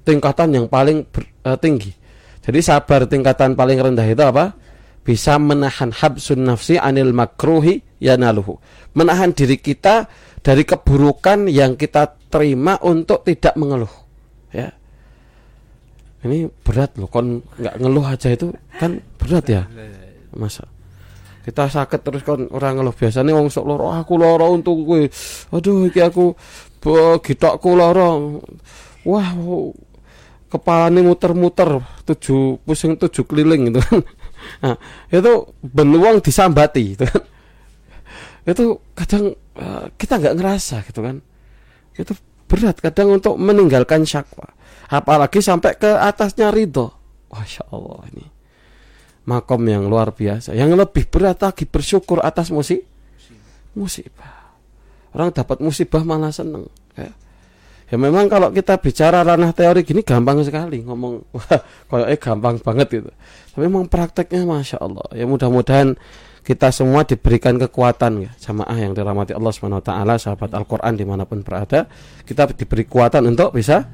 tingkatan 0.09 0.57
yang 0.57 0.67
paling 0.67 1.05
ber, 1.07 1.29
uh, 1.45 1.59
tinggi. 1.61 1.93
Jadi 2.41 2.65
sabar 2.65 3.05
tingkatan 3.05 3.53
paling 3.53 3.77
rendah 3.77 4.09
itu 4.09 4.25
apa? 4.25 4.57
Bisa 5.05 5.37
menahan 5.37 5.93
habsun 5.93 6.49
nafsi 6.49 6.81
anil 6.81 7.13
makruhi 7.13 7.85
yanaluhu. 8.01 8.57
Menahan 8.97 9.37
diri 9.37 9.61
kita 9.61 10.09
dari 10.49 10.65
keburukan 10.65 11.45
yang 11.53 11.77
kita 11.77 12.09
terima 12.33 12.81
untuk 12.81 13.21
tidak 13.21 13.53
mengeluh. 13.61 13.93
Ya. 14.49 14.73
ini 16.25 16.49
berat 16.65 16.97
loh 16.97 17.07
kon 17.07 17.45
nggak 17.61 17.77
ngeluh 17.79 18.09
aja 18.09 18.33
itu 18.33 18.49
kan 18.81 18.97
berat 19.21 19.45
ya. 19.45 19.69
Masa? 20.33 20.65
Kita 21.45 21.69
sakit 21.69 22.01
terus 22.01 22.25
kon 22.25 22.49
orang 22.49 22.81
ngeluh. 22.81 22.97
Biasanya 22.97 23.37
wong 23.37 23.53
sok 23.53 23.69
loro 23.69 23.93
aku 23.93 24.17
loro 24.17 24.57
untuk 24.57 24.89
gue 24.89 25.13
aduh 25.53 25.85
iki 25.85 26.01
aku 26.01 26.33
gitokku 27.21 27.71
loro 27.77 28.41
wah 29.05 29.29
kepala 30.49 30.89
ini 30.89 31.05
muter-muter 31.05 31.77
tujuh 32.09 32.65
pusing 32.65 32.97
tujuh 32.97 33.29
keliling 33.29 33.69
gitu 33.69 33.85
kan. 33.85 34.01
Nah, 34.65 34.77
itu 35.13 35.51
beluang 35.61 36.25
disambati 36.25 36.97
gitu 36.97 37.05
kan 37.05 37.21
itu 38.49 38.81
kadang 38.97 39.37
uh, 39.61 39.85
kita 40.01 40.17
nggak 40.17 40.37
ngerasa 40.39 40.77
gitu 40.89 41.01
kan. 41.05 41.21
Itu 41.93 42.17
berat 42.49 42.81
kadang 42.81 43.21
untuk 43.21 43.37
meninggalkan 43.37 44.09
syakwa. 44.09 44.49
Apalagi 44.89 45.45
sampai 45.45 45.77
ke 45.77 45.91
atasnya 46.01 46.49
ridho. 46.49 46.89
Masya 47.29 47.69
Allah 47.69 48.01
ini 48.09 48.39
makom 49.29 49.61
yang 49.69 49.85
luar 49.85 50.17
biasa. 50.17 50.57
Yang 50.57 50.81
lebih 50.81 51.05
berat 51.13 51.45
lagi 51.45 51.69
bersyukur 51.69 52.25
atas 52.25 52.49
musib 52.49 52.81
musibah. 53.77 54.57
Orang 55.13 55.37
dapat 55.37 55.61
musibah 55.61 56.01
malah 56.01 56.33
seneng 56.33 56.65
ya. 56.97 57.13
ya 57.93 57.97
memang 58.01 58.33
kalau 58.33 58.49
kita 58.49 58.81
bicara 58.81 59.21
ranah 59.21 59.53
teori 59.53 59.85
gini 59.85 60.01
gampang 60.01 60.41
sekali 60.41 60.85
ngomong 60.85 61.21
wah 61.93 62.09
eh 62.09 62.17
gampang 62.17 62.57
banget 62.65 63.05
gitu. 63.05 63.11
Tapi 63.53 63.69
memang 63.69 63.93
prakteknya 63.93 64.49
masya 64.49 64.81
Allah. 64.81 65.05
Ya 65.13 65.29
mudah-mudahan 65.29 66.01
kita 66.49 66.73
semua 66.73 67.05
diberikan 67.05 67.61
kekuatan 67.61 68.25
ya 68.25 68.33
jamaah 68.41 68.73
yang 68.73 68.97
dirahmati 68.97 69.37
Allah 69.37 69.53
Subhanahu 69.53 69.85
wa 69.85 69.87
taala 69.87 70.17
sahabat 70.17 70.57
Al-Qur'an 70.57 70.97
di 70.97 71.05
mana 71.05 71.29
pun 71.29 71.45
berada. 71.45 71.85
Kita 72.25 72.49
diberi 72.57 72.89
kekuatan 72.89 73.29
untuk 73.29 73.53
bisa 73.53 73.85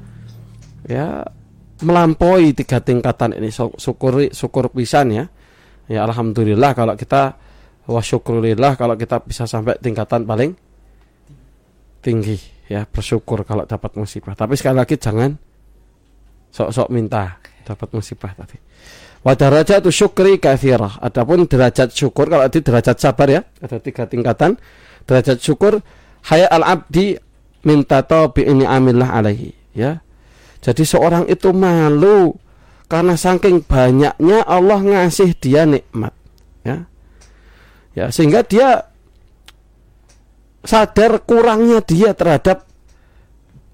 ya 0.87 1.19
melampaui 1.83 2.55
tiga 2.55 2.79
tingkatan 2.79 3.35
ini. 3.35 3.51
Syukur 3.51 4.31
syukur 4.31 4.71
pisan 4.71 5.11
ya. 5.11 5.27
Ya 5.91 6.07
alhamdulillah 6.07 6.71
kalau 6.71 6.95
kita 6.95 7.35
wa 7.91 7.99
syukurillah 7.99 8.79
kalau 8.79 8.95
kita 8.95 9.19
bisa 9.27 9.43
sampai 9.43 9.75
tingkatan 9.83 10.23
paling 10.23 10.55
tinggi 11.99 12.39
ya 12.71 12.87
bersyukur 12.87 13.43
kalau 13.43 13.67
dapat 13.67 13.99
musibah. 13.99 14.31
Tapi 14.31 14.55
sekali 14.55 14.79
lagi 14.79 14.95
jangan 14.95 15.35
sok-sok 16.55 16.87
minta 16.87 17.35
dapat 17.67 17.91
musibah 17.91 18.31
tadi 18.31 18.55
wa 19.25 19.33
darajatu 19.33 19.89
syukri 19.89 20.37
kathirah 20.37 21.01
adapun 21.01 21.49
derajat 21.49 21.89
syukur 21.91 22.29
kalau 22.29 22.45
di 22.45 22.61
derajat 22.61 23.01
sabar 23.01 23.27
ya 23.27 23.41
ada 23.57 23.81
tiga 23.81 24.05
tingkatan 24.05 24.61
derajat 25.09 25.41
syukur 25.41 25.81
haya 26.29 26.45
al 26.53 26.61
abdi 26.61 27.17
minta 27.65 28.05
tabi 28.05 28.45
ini 28.45 28.69
amillah 28.69 29.09
alaihi 29.17 29.49
ya 29.73 30.05
jadi 30.65 30.81
seorang 30.81 31.29
itu 31.29 31.53
malu 31.53 32.33
karena 32.89 33.13
saking 33.13 33.65
banyaknya 33.65 34.45
Allah 34.45 34.81
ngasih 34.81 35.37
dia 35.37 35.65
nikmat. 35.65 36.13
Ya. 36.65 36.89
Ya, 37.93 38.05
sehingga 38.09 38.41
dia 38.41 38.89
sadar 40.65 41.21
kurangnya 41.21 41.85
dia 41.85 42.17
terhadap 42.17 42.65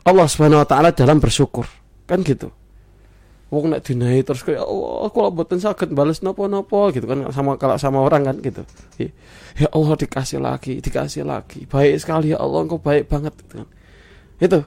Allah 0.04 0.28
Subhanahu 0.28 0.60
wa 0.64 0.68
taala 0.68 0.92
dalam 0.92 1.24
bersyukur. 1.24 1.64
Kan 2.12 2.28
gitu. 2.28 2.52
Wong 3.52 3.68
nek 3.68 3.84
dinai 3.84 4.24
terus 4.24 4.48
kayak 4.48 4.64
oh, 4.64 5.04
aku 5.04 5.28
lah 5.28 5.32
boten 5.36 5.60
sakit 5.60 5.92
balas 5.92 6.24
nopo-nopo 6.24 6.88
gitu 6.96 7.04
kan 7.04 7.28
sama 7.36 7.60
kalau 7.60 7.76
sama 7.76 8.00
orang 8.00 8.24
kan 8.24 8.36
gitu. 8.40 8.64
Ya 9.60 9.68
Allah 9.76 10.00
dikasih 10.00 10.40
lagi, 10.40 10.80
dikasih 10.80 11.28
lagi. 11.28 11.68
Baik 11.68 12.00
sekali 12.00 12.32
ya 12.32 12.40
Allah 12.40 12.64
engkau 12.64 12.80
baik 12.80 13.12
banget 13.12 13.36
gitu 13.44 13.60
kan. 13.60 13.68
Itu. 14.40 14.60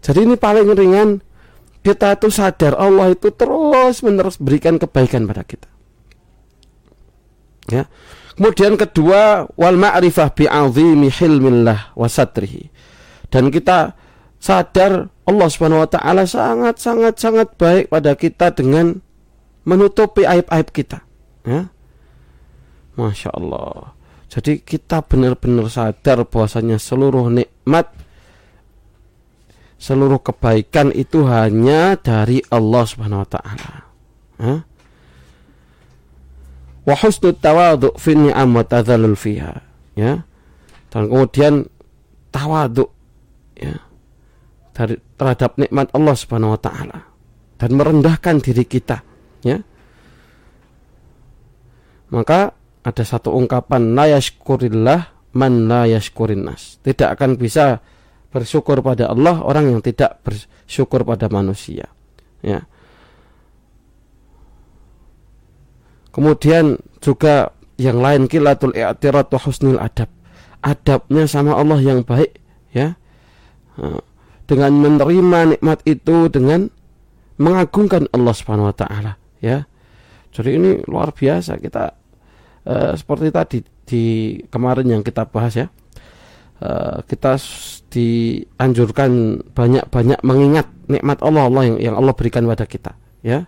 Jadi 0.00 0.24
ini 0.24 0.40
paling 0.40 0.72
ringan 0.72 1.20
kita 1.84 2.16
itu 2.16 2.32
sadar 2.32 2.80
Allah 2.80 3.12
itu 3.12 3.28
terus 3.28 4.00
menerus 4.00 4.40
berikan 4.40 4.80
kebaikan 4.80 5.28
pada 5.28 5.44
kita. 5.44 5.68
Ya. 7.68 7.92
Kemudian 8.34 8.74
kedua 8.80 9.46
wal 9.52 9.76
ma'rifah 9.76 10.32
bi 10.32 10.48
hilmillah 11.12 11.92
wa 11.92 12.08
satrihi. 12.08 12.72
Dan 13.28 13.52
kita 13.52 13.92
sadar 14.40 15.12
Allah 15.24 15.48
Subhanahu 15.48 15.84
wa 15.84 15.88
taala 15.88 16.28
sangat 16.28 16.76
sangat 16.80 17.14
sangat 17.16 17.48
baik 17.56 17.88
pada 17.88 18.12
kita 18.12 18.52
dengan 18.52 19.00
menutupi 19.64 20.28
aib-aib 20.28 20.68
kita. 20.68 21.00
Ya. 21.48 21.72
Masya 22.94 23.32
Allah. 23.32 23.96
Jadi 24.28 24.60
kita 24.60 25.00
benar-benar 25.04 25.70
sadar 25.70 26.26
bahwasanya 26.26 26.76
seluruh 26.76 27.30
nikmat 27.32 27.88
seluruh 29.84 30.20
kebaikan 30.24 30.88
itu 30.96 31.28
hanya 31.28 31.96
dari 32.00 32.40
Allah 32.48 32.82
Subhanahu 32.88 33.20
wa 33.24 33.28
taala. 33.28 33.72
Wa 36.84 36.94
husnul 37.00 37.36
tawadhu 37.36 37.96
ni'am 37.96 38.48
wa 38.52 38.64
tadhallul 38.64 39.16
fiha. 39.16 39.60
Ya. 39.96 40.24
Dan 40.92 41.08
kemudian 41.08 41.68
tawadhu 42.32 42.88
ya. 43.60 43.76
Dari 44.74 44.98
terhadap 45.14 45.56
nikmat 45.60 45.90
Allah 45.94 46.14
Subhanahu 46.18 46.54
wa 46.54 46.60
taala 46.60 46.98
dan 47.58 47.70
merendahkan 47.78 48.42
diri 48.42 48.66
kita, 48.66 49.02
ya. 49.46 49.62
Maka 52.10 52.54
ada 52.84 53.02
satu 53.02 53.34
ungkapan 53.34 53.96
la 53.96 54.10
yashkurillah 54.18 55.32
man 55.34 55.66
la. 55.66 55.86
Tidak 55.88 57.08
akan 57.10 57.40
bisa 57.40 57.82
bersyukur 58.34 58.82
pada 58.82 59.14
Allah 59.14 59.38
orang 59.46 59.70
yang 59.70 59.78
tidak 59.78 60.18
bersyukur 60.26 61.06
pada 61.06 61.30
manusia 61.30 61.86
ya 62.42 62.66
kemudian 66.10 66.82
juga 66.98 67.54
yang 67.78 68.02
lain 68.02 68.26
kilatul 68.26 68.74
i'tirat 68.74 69.30
wa 69.30 69.38
husnul 69.38 69.78
adab 69.78 70.10
adabnya 70.66 71.30
sama 71.30 71.54
Allah 71.54 71.78
yang 71.78 72.02
baik 72.02 72.34
ya 72.74 72.98
dengan 74.44 74.72
menerima 74.76 75.56
nikmat 75.56 75.78
itu 75.88 76.28
dengan 76.28 76.68
mengagungkan 77.40 78.06
Allah 78.12 78.34
Subhanahu 78.36 78.70
wa 78.70 78.76
taala 78.76 79.12
ya. 79.40 79.64
Jadi 80.34 80.50
ini 80.58 80.70
luar 80.86 81.14
biasa. 81.14 81.58
Kita 81.58 81.84
uh, 82.66 82.92
seperti 82.94 83.28
tadi 83.30 83.58
di 83.62 84.04
kemarin 84.50 84.98
yang 84.98 85.02
kita 85.02 85.26
bahas 85.26 85.54
ya. 85.54 85.66
Uh, 86.62 87.02
kita 87.10 87.34
dianjurkan 87.90 89.42
banyak-banyak 89.52 90.22
mengingat 90.22 90.70
nikmat 90.86 91.18
Allah 91.20 91.50
Allah 91.50 91.62
yang, 91.66 91.78
yang 91.92 91.94
Allah 91.98 92.14
berikan 92.14 92.46
pada 92.46 92.64
kita 92.64 92.94
ya. 93.26 93.46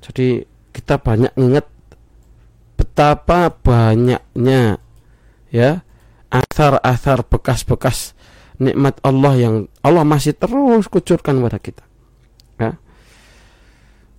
Jadi 0.00 0.44
kita 0.72 0.98
banyak 0.98 1.32
ingat 1.36 1.66
betapa 2.74 3.54
banyaknya 3.54 4.82
ya 5.54 5.86
asar-asar 6.34 7.22
bekas-bekas 7.30 8.18
nikmat 8.60 9.00
Allah 9.02 9.34
yang 9.34 9.54
Allah 9.82 10.06
masih 10.06 10.36
terus 10.36 10.86
kucurkan 10.86 11.42
pada 11.42 11.58
kita 11.58 11.82
ya 12.60 12.78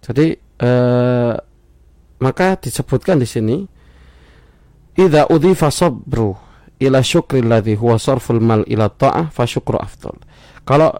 jadi 0.04 0.36
eh, 0.40 1.36
maka 2.20 2.60
disebutkan 2.60 3.20
di 3.20 3.26
sini 3.28 3.68
idza 4.96 5.28
udhifa 5.28 5.72
sabru 5.72 6.36
ila 6.80 7.04
syukri 7.04 7.40
alladhi 7.44 7.76
huwa 7.76 8.00
sarful 8.00 8.40
mal 8.40 8.64
ila 8.68 8.90
ta'ah 8.92 9.30
fa 9.32 9.46
syukru 9.48 9.78
afdal. 9.80 10.12
Kalau 10.68 10.92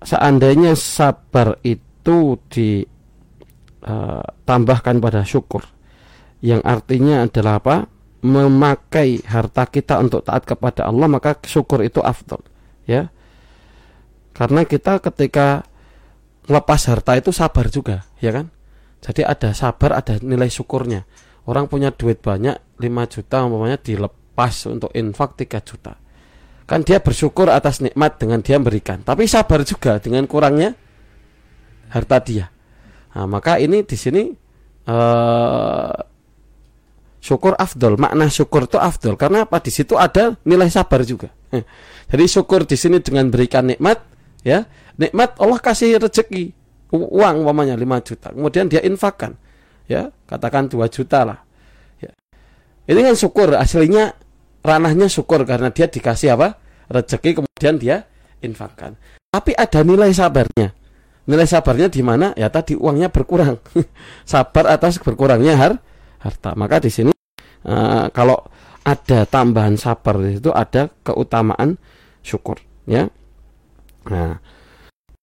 seandainya 0.00 0.74
sabar 0.76 1.58
itu 1.64 2.38
ditambahkan 2.48 4.96
uh, 4.96 5.02
pada 5.02 5.24
syukur 5.24 5.64
yang 6.40 6.60
artinya 6.64 7.22
adalah 7.28 7.54
apa? 7.60 7.86
memakai 8.20 9.24
harta 9.24 9.64
kita 9.64 9.96
untuk 9.96 10.20
taat 10.20 10.44
kepada 10.44 10.84
Allah 10.84 11.08
maka 11.08 11.40
syukur 11.40 11.80
itu 11.80 12.04
afdal 12.04 12.44
ya 12.90 13.02
karena 14.34 14.66
kita 14.66 14.98
ketika 14.98 15.62
lepas 16.50 16.90
harta 16.90 17.14
itu 17.14 17.30
sabar 17.30 17.70
juga 17.70 18.02
ya 18.18 18.34
kan 18.34 18.50
jadi 18.98 19.30
ada 19.30 19.54
sabar 19.54 19.94
ada 19.94 20.18
nilai 20.18 20.50
syukurnya 20.50 21.06
orang 21.46 21.70
punya 21.70 21.94
duit 21.94 22.18
banyak 22.18 22.58
5 22.82 23.12
juta 23.14 23.46
umpamanya 23.46 23.78
dilep 23.78 24.12
pas 24.40 24.54
untuk 24.64 24.88
infak 24.96 25.36
3 25.36 25.60
juta. 25.68 25.92
Kan 26.64 26.80
dia 26.86 27.02
bersyukur 27.04 27.52
atas 27.52 27.84
nikmat 27.84 28.16
dengan 28.16 28.40
dia 28.40 28.56
memberikan, 28.56 29.04
tapi 29.04 29.28
sabar 29.28 29.60
juga 29.68 30.00
dengan 30.00 30.24
kurangnya 30.24 30.72
harta 31.90 32.22
dia. 32.24 32.46
Nah, 33.12 33.26
maka 33.26 33.58
ini 33.58 33.82
di 33.82 33.96
sini 33.98 34.22
uh, 34.86 35.92
syukur 37.20 37.54
afdol, 37.56 38.00
makna 38.00 38.26
syukur 38.32 38.64
itu 38.64 38.80
afdol 38.80 39.14
karena 39.14 39.44
apa? 39.44 39.60
Di 39.60 39.70
situ 39.70 39.94
ada 39.94 40.34
nilai 40.44 40.72
sabar 40.72 41.04
juga. 41.04 41.28
Jadi 42.10 42.24
syukur 42.26 42.66
di 42.66 42.74
sini 42.74 42.98
dengan 42.98 43.28
berikan 43.28 43.68
nikmat, 43.68 44.02
ya 44.42 44.66
nikmat 44.96 45.36
Allah 45.38 45.60
kasih 45.60 46.00
rezeki 46.00 46.56
uang 46.90 47.46
umpamanya 47.46 47.78
5 47.78 48.08
juta, 48.08 48.28
kemudian 48.34 48.66
dia 48.66 48.82
infakkan, 48.82 49.38
ya 49.86 50.10
katakan 50.26 50.66
2 50.66 50.90
juta 50.90 51.22
lah. 51.22 51.38
Ya. 52.02 52.10
Ini 52.90 53.06
kan 53.06 53.14
syukur 53.14 53.54
aslinya 53.54 54.16
ranahnya 54.66 55.06
syukur 55.06 55.46
karena 55.46 55.70
dia 55.70 55.86
dikasih 55.86 56.34
apa 56.34 56.58
rezeki 56.90 57.40
kemudian 57.40 57.80
dia 57.80 58.04
infakkan 58.44 58.92
tapi 59.32 59.56
ada 59.56 59.80
nilai 59.80 60.12
sabarnya 60.12 60.74
nilai 61.30 61.46
sabarnya 61.46 61.86
di 61.86 62.02
mana? 62.02 62.34
Ya 62.34 62.50
tadi 62.50 62.74
uangnya 62.74 63.06
berkurang. 63.06 63.62
Sabar 64.30 64.66
atas 64.66 64.98
berkurangnya 64.98 65.54
har 65.54 65.72
harta. 66.20 66.54
Maka 66.54 66.78
di 66.84 66.90
sini 66.92 67.12
uh, 67.66 68.06
kalau 68.12 68.36
ada 68.80 69.28
tambahan 69.28 69.76
sabar 69.76 70.16
itu 70.24 70.48
ada 70.52 70.88
keutamaan 71.04 71.76
syukur, 72.24 72.56
ya. 72.88 73.08
Nah, 74.08 74.36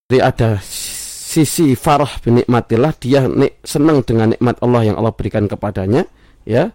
jadi 0.10 0.17
ada 0.21 0.49
sisi 0.62 1.73
farah 1.73 2.21
binikmatillah 2.21 2.93
dia 3.01 3.25
nik, 3.25 3.65
senang 3.65 4.05
dengan 4.05 4.33
nikmat 4.33 4.62
Allah 4.62 4.81
yang 4.93 4.95
Allah 5.01 5.13
berikan 5.13 5.49
kepadanya, 5.49 6.05
ya. 6.45 6.69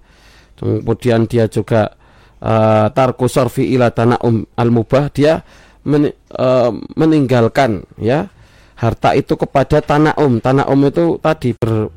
Kemudian 0.59 1.27
dia 1.27 1.51
juga 1.51 1.91
uh, 2.43 2.87
tarku 2.91 3.27
sorfi 3.27 3.75
ila 3.75 3.91
um 4.23 4.47
al 4.55 4.71
mubah 4.71 5.11
dia 5.11 5.43
men, 5.87 6.11
uh, 6.39 6.71
meninggalkan 6.99 7.83
ya 7.99 8.31
harta 8.79 9.15
itu 9.15 9.35
kepada 9.35 9.83
tanah 9.83 10.15
um 10.23 10.39
tanah 10.39 10.71
um 10.71 10.83
itu 10.87 11.19
tadi 11.19 11.55
ber, 11.55 11.91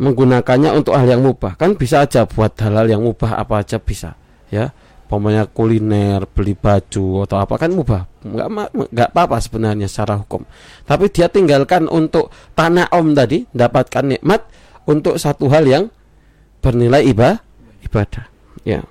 menggunakannya 0.00 0.72
untuk 0.72 0.96
hal 0.96 1.04
yang 1.04 1.22
mubah. 1.22 1.60
Kan 1.60 1.76
bisa 1.76 2.00
aja 2.02 2.24
buat 2.24 2.56
halal 2.56 2.88
yang 2.88 3.04
mubah 3.04 3.36
apa 3.36 3.60
aja 3.60 3.76
bisa 3.76 4.16
ya. 4.48 4.72
Pokoknya 5.10 5.50
kuliner 5.50 6.22
beli 6.30 6.54
baju 6.54 7.26
atau 7.26 7.36
apa 7.42 7.54
kan 7.58 7.74
mubah. 7.74 8.06
Nggak 8.24 8.48
nggak 8.94 9.08
apa-apa 9.12 9.36
sebenarnya 9.42 9.90
secara 9.90 10.16
hukum. 10.16 10.46
Tapi 10.86 11.10
dia 11.12 11.26
tinggalkan 11.26 11.90
untuk 11.90 12.30
tanah 12.54 12.88
om 12.94 13.12
tadi 13.12 13.44
dapatkan 13.50 14.16
nikmat 14.16 14.46
untuk 14.86 15.18
satu 15.18 15.50
hal 15.50 15.66
yang 15.66 15.84
bernilai 16.62 17.04
ibadah 17.10 17.42
ibadah 17.82 18.24
ya. 18.62 18.86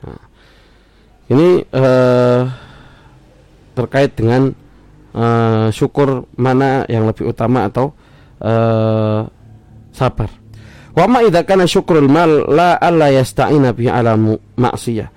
Nah, 0.00 0.22
ini 1.28 1.60
eh, 1.60 2.42
terkait 3.74 4.14
dengan 4.14 4.54
uh, 5.12 5.68
syukur 5.74 6.30
mana 6.38 6.86
yang 6.86 7.04
lebih 7.10 7.34
utama 7.34 7.66
atau 7.66 7.92
uh, 8.38 9.26
sabar. 9.94 10.30
Wa 10.94 11.06
ma 11.06 11.22
idza 11.22 11.46
kana 11.46 11.66
syukrul 11.66 12.10
mal 12.10 12.50
la 12.50 12.78
alla 12.78 13.10
yasta'ina 13.10 13.74
bi 13.74 13.86
ala 13.86 14.18
ma'siyah 14.58 15.08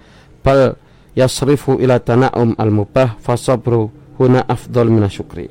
bal 0.42 0.74
yasrifu 1.18 1.82
ila 1.82 1.98
tana'um 2.02 2.54
al 2.58 2.70
mubah 2.70 3.18
fasabru 3.18 3.90
huna 4.22 4.46
afdal 4.46 4.90
min 4.90 5.06
syukri. 5.10 5.50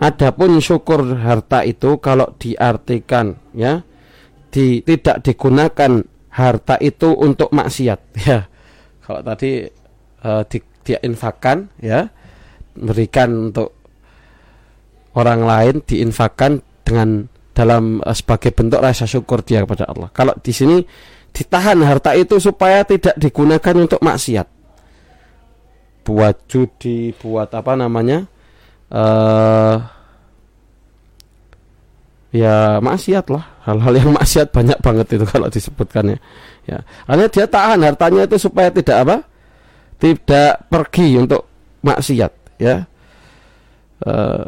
Adapun 0.00 0.60
syukur 0.64 1.12
harta 1.20 1.60
itu 1.64 2.00
kalau 2.00 2.32
diartikan 2.40 3.36
ya 3.52 3.84
di, 4.48 4.80
tidak 4.80 5.20
digunakan 5.20 6.00
harta 6.32 6.80
itu 6.80 7.12
untuk 7.12 7.52
maksiat 7.52 8.00
ya. 8.28 8.48
Kalau 9.04 9.20
tadi 9.20 9.68
uh, 10.24 10.42
di, 10.48 10.58
dia 10.80 10.98
infakkan 11.04 11.68
ya 11.84 12.08
berikan 12.72 13.52
untuk 13.52 13.76
orang 15.12 15.44
lain 15.44 15.74
diinfakkan 15.84 16.64
dengan 16.86 17.28
dalam 17.60 18.00
uh, 18.00 18.16
sebagai 18.16 18.56
bentuk 18.56 18.80
rasa 18.80 19.04
syukur 19.04 19.44
dia 19.44 19.60
kepada 19.60 19.84
Allah. 19.92 20.08
Kalau 20.16 20.32
di 20.40 20.48
sini 20.56 20.80
ditahan 21.28 21.76
harta 21.84 22.16
itu 22.16 22.40
supaya 22.40 22.80
tidak 22.88 23.12
digunakan 23.20 23.76
untuk 23.76 24.00
maksiat. 24.00 24.48
Buat 26.00 26.48
judi, 26.48 27.12
buat 27.12 27.52
apa 27.52 27.76
namanya? 27.76 28.24
Uh, 28.88 29.76
ya 32.30 32.78
maksiat 32.78 33.26
lah 33.28 33.44
hal-hal 33.66 33.92
yang 33.94 34.10
maksiat 34.14 34.54
banyak 34.54 34.78
banget 34.78 35.06
itu 35.18 35.26
kalau 35.26 35.50
disebutkan 35.50 36.14
ya 36.14 36.18
ya 36.66 36.78
karena 37.06 37.26
dia 37.26 37.46
tahan 37.46 37.78
hartanya 37.82 38.22
itu 38.26 38.36
supaya 38.38 38.70
tidak 38.70 38.96
apa 39.02 39.16
tidak 39.98 40.62
pergi 40.70 41.18
untuk 41.18 41.42
maksiat 41.82 42.32
ya 42.62 42.86
uh, 44.06 44.46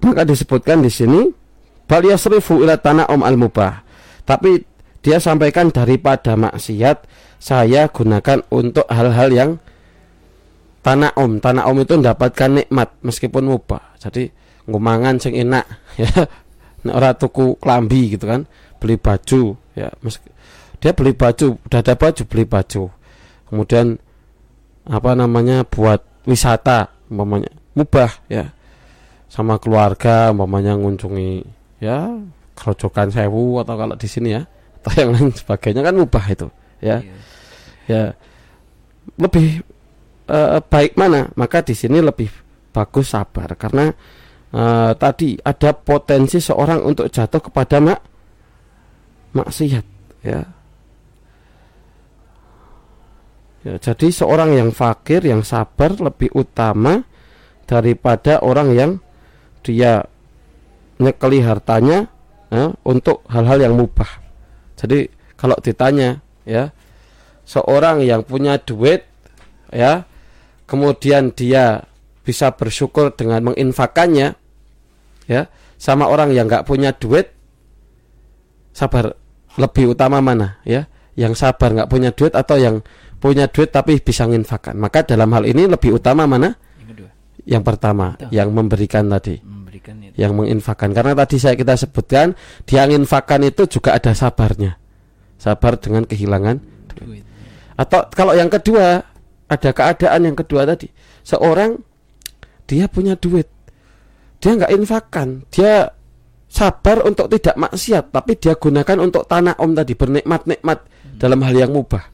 maka 0.00 0.22
disebutkan 0.24 0.80
di 0.80 0.88
sini 0.92 1.28
bal 1.86 2.02
yasrifu 2.02 2.62
ila 2.62 2.76
tana'um 2.78 3.22
al 3.22 3.38
mubah 3.38 3.82
tapi 4.26 4.66
dia 5.06 5.22
sampaikan 5.22 5.70
daripada 5.70 6.34
maksiat 6.34 7.06
saya 7.38 7.86
gunakan 7.86 8.42
untuk 8.50 8.90
hal-hal 8.90 9.30
yang 9.30 9.50
tanah 10.82 11.14
om. 11.14 11.38
Tanah 11.38 11.66
om 11.70 11.78
itu 11.78 11.94
mendapatkan 11.94 12.50
nikmat 12.62 12.90
meskipun 13.06 13.46
mubah. 13.46 13.94
Jadi 14.02 14.30
ngumangan 14.66 15.22
sing 15.22 15.38
enak 15.38 15.66
ya. 16.02 16.10
Ora 16.86 17.14
tuku 17.14 17.58
klambi 17.58 18.18
gitu 18.18 18.30
kan 18.30 18.50
beli 18.78 18.94
baju 18.94 19.54
ya. 19.74 19.90
Meski, 20.02 20.30
dia 20.78 20.90
beli 20.94 21.14
baju 21.14 21.58
udah 21.66 21.80
ada 21.82 21.94
baju 21.94 22.22
beli 22.26 22.44
baju. 22.46 22.82
Kemudian 23.46 23.98
apa 24.86 25.10
namanya 25.14 25.62
buat 25.66 26.02
wisata 26.26 26.90
umpamanya. 27.10 27.50
Mubah 27.78 28.10
ya. 28.26 28.50
Sama 29.26 29.58
keluarga 29.58 30.34
umpamanya 30.34 30.78
ngunjungi 30.78 31.55
ya 31.82 32.16
kerojokan 32.56 33.12
sewu 33.12 33.60
atau 33.60 33.76
kalau 33.76 33.94
di 33.94 34.08
sini 34.08 34.32
ya 34.32 34.42
atau 34.80 34.92
yang 34.96 35.10
lain 35.12 35.28
sebagainya 35.34 35.82
kan 35.84 35.94
mubah 35.94 36.24
itu 36.30 36.48
ya. 36.80 37.02
Iya. 37.02 37.14
ya. 37.90 38.02
Lebih 39.16 39.62
uh, 40.30 40.60
baik 40.66 40.98
mana? 40.98 41.30
Maka 41.36 41.62
di 41.62 41.74
sini 41.76 42.02
lebih 42.02 42.28
bagus 42.72 43.12
sabar 43.12 43.56
karena 43.56 43.92
uh, 44.52 44.92
tadi 44.96 45.36
ada 45.40 45.72
potensi 45.72 46.42
seorang 46.42 46.84
untuk 46.84 47.08
jatuh 47.08 47.40
kepada 47.40 47.80
mak 47.80 48.00
maksiat 49.36 49.84
ya. 50.24 50.40
Ya, 53.66 53.82
jadi 53.82 54.14
seorang 54.14 54.54
yang 54.54 54.70
fakir, 54.70 55.26
yang 55.26 55.42
sabar 55.42 55.90
lebih 55.98 56.30
utama 56.38 57.02
daripada 57.66 58.38
orang 58.38 58.68
yang 58.78 58.90
dia 59.66 60.06
nyekeli 60.96 61.44
hartanya 61.44 62.08
ya, 62.48 62.72
untuk 62.86 63.24
hal-hal 63.28 63.68
yang 63.68 63.74
mubah. 63.76 64.08
Jadi 64.76 65.08
kalau 65.36 65.56
ditanya 65.60 66.20
ya 66.48 66.72
seorang 67.46 68.02
yang 68.02 68.24
punya 68.24 68.58
duit 68.60 69.04
ya 69.72 70.04
kemudian 70.64 71.32
dia 71.32 71.84
bisa 72.26 72.50
bersyukur 72.54 73.14
dengan 73.14 73.52
menginfakannya 73.52 74.34
ya 75.30 75.42
sama 75.76 76.08
orang 76.08 76.34
yang 76.34 76.48
nggak 76.50 76.66
punya 76.66 76.90
duit 76.96 77.30
sabar 78.72 79.14
lebih 79.56 79.94
utama 79.94 80.18
mana 80.18 80.58
ya 80.66 80.88
yang 81.16 81.32
sabar 81.32 81.72
nggak 81.72 81.90
punya 81.90 82.10
duit 82.12 82.32
atau 82.36 82.56
yang 82.60 82.84
punya 83.16 83.48
duit 83.48 83.72
tapi 83.72 83.98
bisa 83.98 84.28
menginfakkan. 84.28 84.76
Maka 84.76 85.02
dalam 85.02 85.32
hal 85.32 85.48
ini 85.48 85.66
lebih 85.66 85.96
utama 85.96 86.28
mana? 86.28 86.52
Yang 86.78 86.88
kedua. 86.92 87.10
Yang 87.46 87.62
pertama, 87.64 88.06
yang 88.28 88.48
memberikan 88.52 89.08
tadi. 89.08 89.40
Memberikan 89.76 89.96
itu. 90.00 90.14
Yang 90.16 90.32
menginfakkan. 90.32 90.90
Karena 90.96 91.12
tadi 91.12 91.36
saya 91.36 91.54
kita 91.54 91.76
sebutkan, 91.76 92.32
dia 92.64 92.88
menginfakkan 92.88 93.44
itu 93.44 93.68
juga 93.68 93.92
ada 93.92 94.16
sabarnya. 94.16 94.80
Sabar 95.36 95.76
dengan 95.76 96.08
kehilangan 96.08 96.56
duit. 96.96 97.24
Atau 97.76 98.08
kalau 98.16 98.32
yang 98.32 98.48
kedua, 98.48 99.04
ada 99.52 99.70
keadaan 99.76 100.32
yang 100.32 100.36
kedua 100.36 100.64
tadi. 100.64 100.88
Seorang 101.20 101.76
dia 102.64 102.88
punya 102.88 103.20
duit. 103.20 103.52
Dia 104.40 104.56
nggak 104.56 104.72
infakkan, 104.72 105.44
dia 105.52 105.92
sabar 106.48 107.04
untuk 107.04 107.28
tidak 107.36 107.56
maksiat, 107.56 108.16
tapi 108.16 108.36
dia 108.40 108.56
gunakan 108.56 108.96
untuk 109.00 109.28
tanah 109.28 109.60
om 109.60 109.76
tadi 109.76 109.92
bernikmat-nikmat 109.92 110.78
hmm. 110.88 111.18
dalam 111.20 111.40
hal 111.44 111.54
yang 111.56 111.72
mubah. 111.72 112.04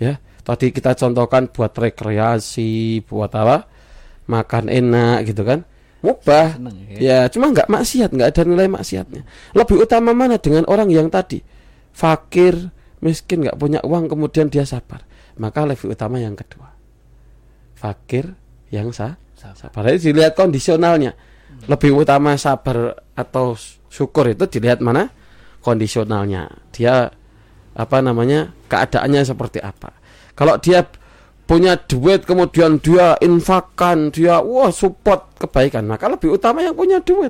Ya, 0.00 0.20
tadi 0.42 0.72
kita 0.74 0.96
contohkan 0.98 1.48
buat 1.52 1.72
rekreasi 1.76 3.04
buat 3.06 3.30
apa 3.32 3.68
makan 4.26 4.70
enak 4.70 5.30
gitu 5.30 5.42
kan 5.46 5.62
mubah 6.02 6.58
Senang, 6.58 6.76
ya. 6.90 6.98
ya 6.98 7.18
cuma 7.30 7.54
nggak 7.54 7.70
maksiat 7.70 8.10
nggak 8.10 8.28
ada 8.34 8.42
nilai 8.42 8.68
maksiatnya. 8.68 9.22
Lebih 9.54 9.86
utama 9.86 10.10
mana 10.10 10.36
dengan 10.36 10.66
orang 10.66 10.90
yang 10.90 11.06
tadi? 11.08 11.38
Fakir 11.94 12.74
miskin 13.02 13.46
nggak 13.46 13.56
punya 13.56 13.80
uang 13.86 14.10
kemudian 14.10 14.50
dia 14.50 14.66
sabar. 14.66 15.06
Maka 15.38 15.64
lebih 15.64 15.94
utama 15.94 16.18
yang 16.18 16.34
kedua. 16.34 16.68
Fakir 17.78 18.34
yang 18.74 18.90
sah 18.90 19.16
sabar. 19.38 19.86
Jadi 19.90 20.12
dilihat 20.12 20.34
kondisionalnya. 20.34 21.14
Lebih 21.70 21.94
utama 21.94 22.34
sabar 22.34 22.98
atau 23.14 23.54
syukur 23.86 24.30
itu 24.34 24.44
dilihat 24.50 24.82
mana? 24.82 25.10
Kondisionalnya. 25.62 26.50
Dia 26.74 27.06
apa 27.72 27.98
namanya 28.04 28.52
keadaannya 28.66 29.22
seperti 29.22 29.62
apa. 29.62 29.94
Kalau 30.34 30.58
dia 30.58 30.82
punya 31.52 31.76
duit 31.76 32.24
kemudian 32.24 32.80
dia 32.80 33.12
infakkan, 33.20 34.08
dia 34.08 34.40
wah 34.40 34.72
support 34.72 35.36
kebaikan, 35.36 35.84
maka 35.84 36.08
lebih 36.08 36.40
utama 36.40 36.64
yang 36.64 36.72
punya 36.72 37.04
duit. 37.04 37.28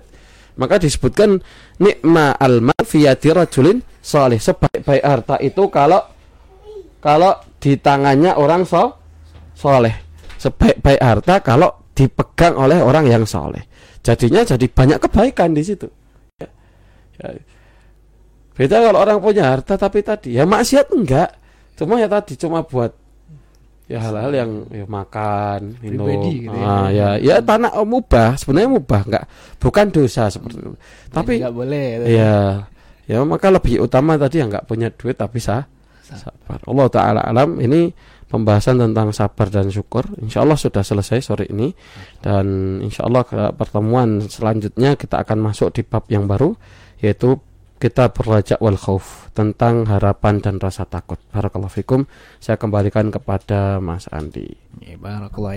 Maka 0.54 0.78
disebutkan 0.78 1.42
nikma 1.82 2.38
alma 2.38 2.76
fiyati 2.86 3.34
rajulin 3.34 3.82
soleh 3.98 4.38
sebaik-baik 4.38 5.02
harta 5.02 5.42
itu 5.42 5.66
kalau 5.74 5.98
kalau 7.02 7.34
di 7.58 7.74
tangannya 7.82 8.38
orang 8.38 8.62
so 8.62 8.94
soleh. 9.58 9.90
Sebaik-baik 10.38 11.02
harta 11.02 11.42
kalau 11.42 11.90
dipegang 11.90 12.54
oleh 12.54 12.78
orang 12.78 13.10
yang 13.10 13.26
soleh. 13.26 13.66
Jadinya 14.06 14.46
jadi 14.46 14.66
banyak 14.70 15.02
kebaikan 15.02 15.50
di 15.50 15.66
situ. 15.66 15.90
Ya. 16.38 16.46
Ya. 17.18 17.42
beda 18.54 18.86
kalau 18.86 18.98
orang 19.02 19.18
punya 19.18 19.50
harta 19.50 19.74
tapi 19.74 20.06
tadi. 20.06 20.38
Ya 20.38 20.46
maksiat 20.46 20.94
enggak. 20.94 21.34
Cuma 21.74 21.98
ya 21.98 22.06
tadi 22.06 22.38
cuma 22.38 22.62
buat 22.62 23.01
ya 23.92 23.98
hal-hal 24.00 24.32
yang 24.32 24.50
ya 24.72 24.86
makan 24.88 25.76
minum. 25.84 26.08
Pribadi 26.08 26.48
gitu 26.48 26.56
ya. 26.56 26.64
ah, 26.64 26.88
ya 26.88 27.08
ya 27.20 27.36
tanah 27.44 27.76
oh, 27.76 27.84
mubah. 27.84 28.40
Sebenarnya 28.40 28.70
mubah 28.72 29.00
nggak 29.04 29.24
bukan 29.60 29.86
dosa 29.92 30.32
seperti 30.32 30.64
itu. 30.64 30.72
Tapi 31.12 31.32
nggak 31.44 31.52
boleh 31.52 31.86
gitu. 32.00 32.04
ya 32.16 32.64
ya 33.04 33.16
maka 33.28 33.52
lebih 33.52 33.84
utama 33.84 34.16
tadi 34.16 34.40
yang 34.40 34.48
nggak 34.48 34.64
punya 34.64 34.88
duit 34.88 35.20
tapi 35.20 35.36
sah 35.36 35.68
sabar. 36.00 36.60
Allah 36.64 36.86
taala 36.88 37.20
alam 37.20 37.60
ini 37.60 37.92
pembahasan 38.32 38.80
tentang 38.80 39.12
sabar 39.12 39.52
dan 39.52 39.68
syukur. 39.68 40.08
Insya 40.24 40.40
Allah 40.40 40.56
sudah 40.56 40.80
selesai 40.80 41.20
sore 41.20 41.44
ini. 41.52 41.68
Dan 42.24 42.78
insya 42.80 43.04
Allah 43.04 43.28
ke 43.28 43.52
pertemuan 43.52 44.24
selanjutnya 44.24 44.96
kita 44.96 45.20
akan 45.20 45.52
masuk 45.52 45.76
di 45.76 45.84
bab 45.84 46.08
yang 46.08 46.24
baru 46.24 46.56
yaitu 47.02 47.36
kita 47.82 48.14
berlajak 48.14 48.62
wal 48.62 48.78
khauf 48.78 49.26
tentang 49.34 49.90
harapan 49.90 50.38
dan 50.38 50.62
rasa 50.62 50.86
takut. 50.86 51.18
Barakallahu 51.34 51.82
fikum. 51.82 52.06
Saya 52.38 52.54
kembalikan 52.54 53.10
kepada 53.10 53.82
Mas 53.82 54.06
Andi. 54.06 54.54
Ya. 54.78 54.94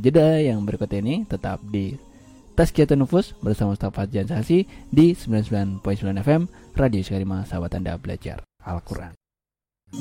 jeda 0.01 0.41
yang 0.41 0.65
berikut 0.65 0.89
ini 0.97 1.29
tetap 1.29 1.61
di 1.69 2.08
Tazkiyatun 2.59 3.07
Nufus 3.07 3.39
bersama 3.39 3.79
Ustaz 3.79 3.95
Fadjan 3.95 4.27
Sasi 4.27 4.67
di 4.91 5.15
99.9 5.15 5.79
FM 6.27 6.51
Radio 6.75 7.07
Sekarima 7.07 7.47
Sahabat 7.47 7.79
Anda 7.79 7.95
Belajar 7.95 8.43
Al-Quran. 8.67 9.15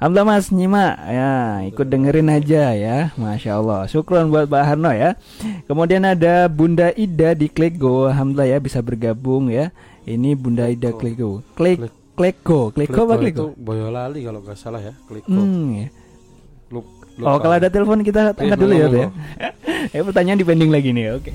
Alhamdulillah 0.00 0.28
Mas 0.28 0.48
nyimak. 0.48 0.94
Ya 1.08 1.32
ikut 1.68 1.86
dengerin 1.88 2.32
aja 2.32 2.72
ya 2.72 3.12
Masya 3.20 3.60
Allah. 3.60 3.84
Syukron 3.84 4.32
buat 4.32 4.48
Pak 4.48 4.64
Harno 4.64 4.92
ya. 4.96 5.12
Kemudian 5.68 6.08
ada 6.08 6.48
Bunda 6.48 6.88
Ida 6.96 7.36
di 7.36 7.52
Klego. 7.52 8.08
Alhamdulillah 8.08 8.56
ya 8.56 8.58
bisa 8.64 8.80
bergabung 8.80 9.52
ya. 9.52 9.68
Ini 10.08 10.32
Bunda 10.40 10.72
Ida 10.72 10.96
Klego. 10.96 11.44
Klik 11.52 11.99
Kleko, 12.20 12.60
Kleko 12.70 13.00
apa 13.02 13.16
Kleko? 13.16 13.28
itu 13.32 13.44
Boyolali 13.56 14.20
kalau 14.20 14.40
nggak 14.40 14.54
salah 14.54 14.78
ya. 14.78 14.92
Kleko. 15.02 15.32
Hmm, 15.32 15.72
ya. 15.74 15.88
Lu- 16.68 16.84
Oh, 17.18 17.36
lupa. 17.36 17.42
kalau 17.42 17.54
ada 17.54 17.68
telepon 17.68 18.00
kita 18.00 18.32
angkat 18.32 18.48
Iya, 18.48 18.56
dulu 18.56 18.72
ya, 18.72 18.86
ya. 18.86 19.08
ya, 19.92 20.00
pertanyaan 20.08 20.36
dipending 20.36 20.68
lagi 20.68 20.88
nih. 20.90 21.12
Oke. 21.12 21.32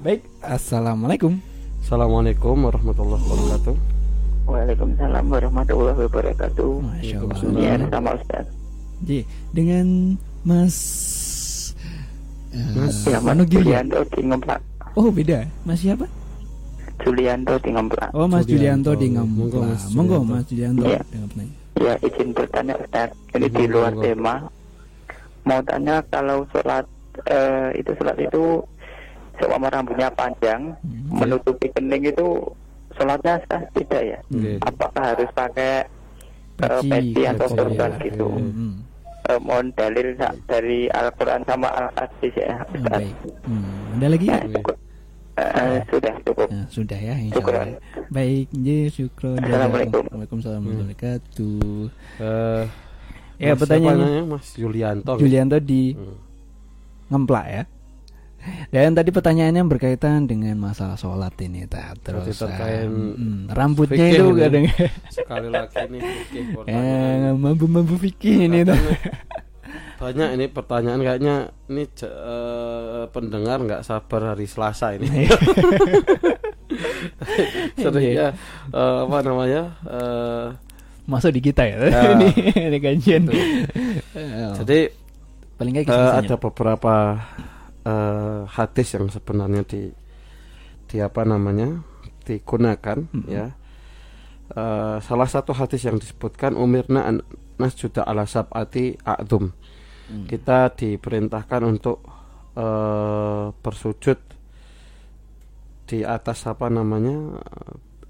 Baik, 0.00 0.22
Assalamualaikum. 0.40 1.38
Assalamualaikum 1.80 2.54
warahmatullahi 2.60 3.18
wabarakatuh. 3.20 3.74
Waalaikumsalam 4.46 5.24
warahmatullahi 5.26 5.98
wabarakatuh. 6.00 6.70
Masya 6.78 7.16
Allah. 7.18 7.38
Ya, 7.54 7.74
sama 7.88 8.10
Ustaz. 8.14 8.46
Ji, 9.00 9.18
dengan 9.50 9.86
Mas 10.42 10.76
Mas. 12.74 12.96
eh, 13.04 13.12
Ya, 13.12 13.18
Mas 13.18 13.26
Manu 13.26 13.42
Giri. 13.44 13.66
Julianto 13.66 13.98
di 14.08 14.20
Ngemplak. 14.22 14.60
Oh, 14.94 15.10
beda. 15.10 15.46
Mas 15.62 15.78
siapa? 15.78 16.06
Julianto 16.98 17.54
di 17.58 17.70
Ngemplak. 17.70 18.10
Oh, 18.12 18.26
Mas 18.26 18.44
Julianto, 18.44 18.92
Julianto. 18.92 19.30
di. 19.30 19.58
Mas 19.60 19.82
Monggo, 19.90 20.18
Julianto. 20.18 20.32
Mas 20.32 20.44
Julianto 20.46 20.82
Iya. 20.84 21.00
dengan 21.08 21.28
penanya. 21.28 21.54
Ya, 21.78 21.94
izin 22.02 22.28
bertanya 22.32 22.74
Ustaz. 22.76 23.10
Ini 23.32 23.46
di 23.48 23.64
luar 23.66 23.92
monggo. 23.92 24.02
tema. 24.02 24.34
Mau 25.44 25.60
tanya 25.62 25.96
kalau 26.08 26.42
sholat 26.50 26.84
eh, 27.24 27.68
itu 27.74 27.90
sholat 27.94 28.16
itu 28.16 28.42
seumpama 29.34 29.66
rambutnya 29.68 30.10
panjang, 30.10 30.74
Hmm. 30.82 31.14
menutupi 31.16 31.70
kening 31.70 32.04
itu 32.04 32.26
sholatnya 32.92 33.38
sah 33.46 33.62
tidak 33.72 34.02
ya? 34.04 34.18
Oke. 34.28 34.52
Apakah 34.60 35.02
harus 35.08 35.30
pakai 35.32 35.86
eh, 36.58 36.66
Peci, 36.82 36.90
peci 36.90 37.22
atau 37.24 37.46
sorban 37.48 37.90
ya. 37.92 38.02
gitu? 38.02 38.26
Hmm. 38.28 38.82
Eh, 39.24 39.38
mohon 39.38 39.70
dalil 39.72 40.18
dari 40.46 40.90
Al-Quran 40.90 41.42
sama 41.44 41.68
Al-Hadis 41.70 42.34
ya 42.34 42.54
hmm, 42.56 42.74
Ustaz. 42.74 42.90
Baik. 42.98 43.14
Hmm. 43.46 43.94
Ada 43.94 44.06
lagi? 44.10 44.26
Ya, 44.26 44.38
Oke. 44.50 44.74
Eh, 45.38 45.80
sudah 45.86 46.12
cukup. 46.20 46.48
Ya, 46.48 46.62
sudah 46.68 46.98
ya, 46.98 47.14
insya. 47.14 47.38
Allah. 47.38 47.78
Baik, 48.08 48.46
ji, 48.50 48.90
syukron. 48.90 49.38
Assalamualaikum. 49.38 50.02
Waalaikumsalam 50.08 50.60
warahmatullahi 50.60 50.90
wabarakatuh. 50.90 51.72
Eh, 52.18 52.64
Ya, 53.38 53.54
Mas 53.54 53.62
pertanyaannya? 53.62 54.26
Mas 54.26 54.46
Julianto. 54.52 55.14
Julianto 55.14 55.62
di 55.62 55.94
Hmm. 55.94 56.18
ngemplak 57.08 57.46
ya. 57.46 57.62
Dan 58.70 58.94
tadi 58.94 59.10
pertanyaannya 59.10 59.62
berkaitan 59.62 60.26
dengan 60.26 60.58
masalah 60.58 60.98
sholat 60.98 61.34
ini, 61.38 61.62
ta. 61.66 61.94
Terus 61.94 62.34
terkait 62.34 62.90
um, 62.90 63.14
mm, 63.14 63.54
rambutnya 63.54 64.10
itu 64.10 64.26
kadang 64.34 64.66
Sekali 65.10 65.48
lagi 65.50 65.82
nih 65.86 66.00
fikih 66.02 66.44
eh 66.70 67.30
mampu-mampu 67.30 67.94
fikih 67.98 68.50
ini 68.50 68.66
ta. 68.66 68.74
Banyak 69.98 70.28
ini 70.38 70.46
pertanyaan 70.46 71.02
kayaknya 71.02 71.34
ini 71.66 71.82
eh, 72.06 73.04
pendengar 73.10 73.58
nggak 73.58 73.82
sabar 73.82 74.34
hari 74.34 74.46
Selasa 74.46 74.94
ini. 74.94 75.26
Seringnya 77.82 78.34
eh, 78.70 78.98
apa 79.04 79.18
namanya? 79.26 79.62
eh, 79.86 80.46
Masuk 81.08 81.32
di 81.34 81.40
kita 81.40 81.64
ya. 81.64 81.78
Ya. 81.88 82.00
ini 82.14 82.28
ini 82.52 82.78
kajian. 82.78 83.22
Jadi 84.60 84.78
paling 85.56 85.72
nggak 85.74 85.86
kisah-kisahnya. 85.88 86.28
ada 86.30 86.34
beberapa 86.38 86.94
eh, 87.82 88.40
hadis 88.46 88.88
yang 88.94 89.06
sebenarnya 89.10 89.62
di 89.66 89.82
di 90.88 90.96
apa 91.02 91.24
namanya 91.24 91.80
digunakan 92.22 93.02
Mm-mm. 93.08 93.26
ya. 93.26 93.50
Eh, 94.48 94.96
salah 95.02 95.28
satu 95.28 95.56
hadis 95.56 95.82
yang 95.84 95.98
disebutkan 95.98 96.54
umirna 96.54 97.02
an 97.08 97.16
nasjuda 97.58 98.06
ala 98.06 98.22
sab'ati 98.22 99.00
a'dhum. 99.02 99.50
Hmm. 100.08 100.24
Kita 100.24 100.72
diperintahkan 100.72 101.62
untuk 101.68 102.00
eh, 102.56 103.46
bersujud 103.52 104.18
di 105.88 105.98
atas 106.04 106.48
apa 106.48 106.68
namanya 106.72 107.40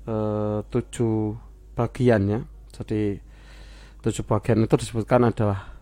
eh, 0.07 0.59
tujuh 0.63 1.35
bagian 1.75 2.23
ya. 2.27 2.41
Jadi 2.75 3.19
tujuh 3.99 4.23
bagian 4.23 4.63
itu 4.63 4.75
disebutkan 4.79 5.27
adalah 5.27 5.75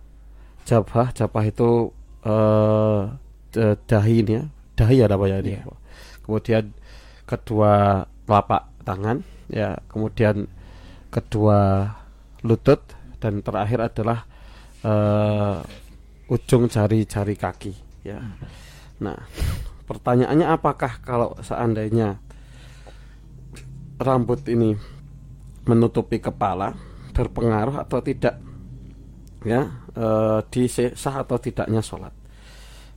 jabah. 0.64 1.12
Jabah 1.12 1.44
itu 1.44 1.92
d- 3.52 3.79
dahi 3.87 4.14
ini 4.24 4.33
ya. 4.40 4.44
Dahi 4.76 4.96
ada 5.05 5.14
apa 5.16 5.24
ya 5.29 5.38
ini? 5.40 5.57
Iya. 5.57 5.62
Kemudian 6.24 6.64
kedua 7.29 8.02
telapak 8.26 8.66
tangan 8.83 9.22
ya, 9.46 9.79
kemudian 9.87 10.50
kedua 11.11 11.90
lutut 12.42 12.83
dan 13.22 13.40
terakhir 13.40 13.79
adalah 13.83 14.26
eh 14.83 15.57
ujung 16.27 16.67
jari-jari 16.67 17.35
kaki 17.39 17.73
ya. 18.03 18.19
Nah, 19.03 19.19
pertanyaannya 19.87 20.47
apakah 20.51 20.99
kalau 21.03 21.39
seandainya 21.43 22.19
rambut 23.97 24.45
ini 24.51 24.77
menutupi 25.67 26.21
kepala 26.21 26.77
berpengaruh 27.17 27.81
atau 27.81 27.99
tidak 28.05 28.39
ya 29.47 29.62
eh, 29.97 30.41
di 30.53 30.69
sah 30.69 31.17
atau 31.23 31.39
tidaknya 31.41 31.81
sholat 31.81 32.12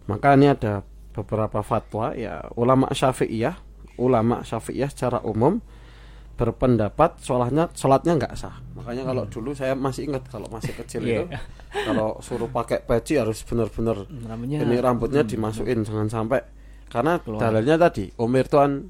maka 0.10 0.36
ini 0.36 0.52
ada 0.52 0.84
beberapa 1.13 1.62
fatwa 1.63 2.12
ya 2.18 2.50
ulama 2.58 2.92
syafi'iyah 2.92 3.56
ulama 4.02 4.44
syafi'iyah 4.44 4.89
secara 4.92 5.20
umum 5.24 5.63
berpendapat 6.39 7.19
sholatnya 7.19 7.67
sholatnya 7.73 8.15
nggak 8.15 8.34
sah 8.34 8.56
makanya 8.71 9.04
kalau 9.06 9.28
dulu 9.28 9.52
saya 9.52 9.75
masih 9.75 10.08
ingat 10.08 10.23
kalau 10.25 10.47
masih 10.47 10.71
kecil 10.73 11.04
Iya. 11.04 11.28
itu 11.28 11.36
kalau 11.84 12.15
suruh 12.19 12.47
pakai 12.47 12.80
peci 12.80 13.19
harus 13.19 13.43
benar-benar 13.43 14.08
ini 14.08 14.80
rambutnya 14.80 15.19
dimasukin 15.21 15.84
jangan 15.84 16.08
sampai 16.08 16.39
karena 16.88 17.19
Keluar. 17.19 17.43
dalilnya 17.43 17.75
tadi 17.78 18.08
umir 18.17 18.47
tuan 18.47 18.88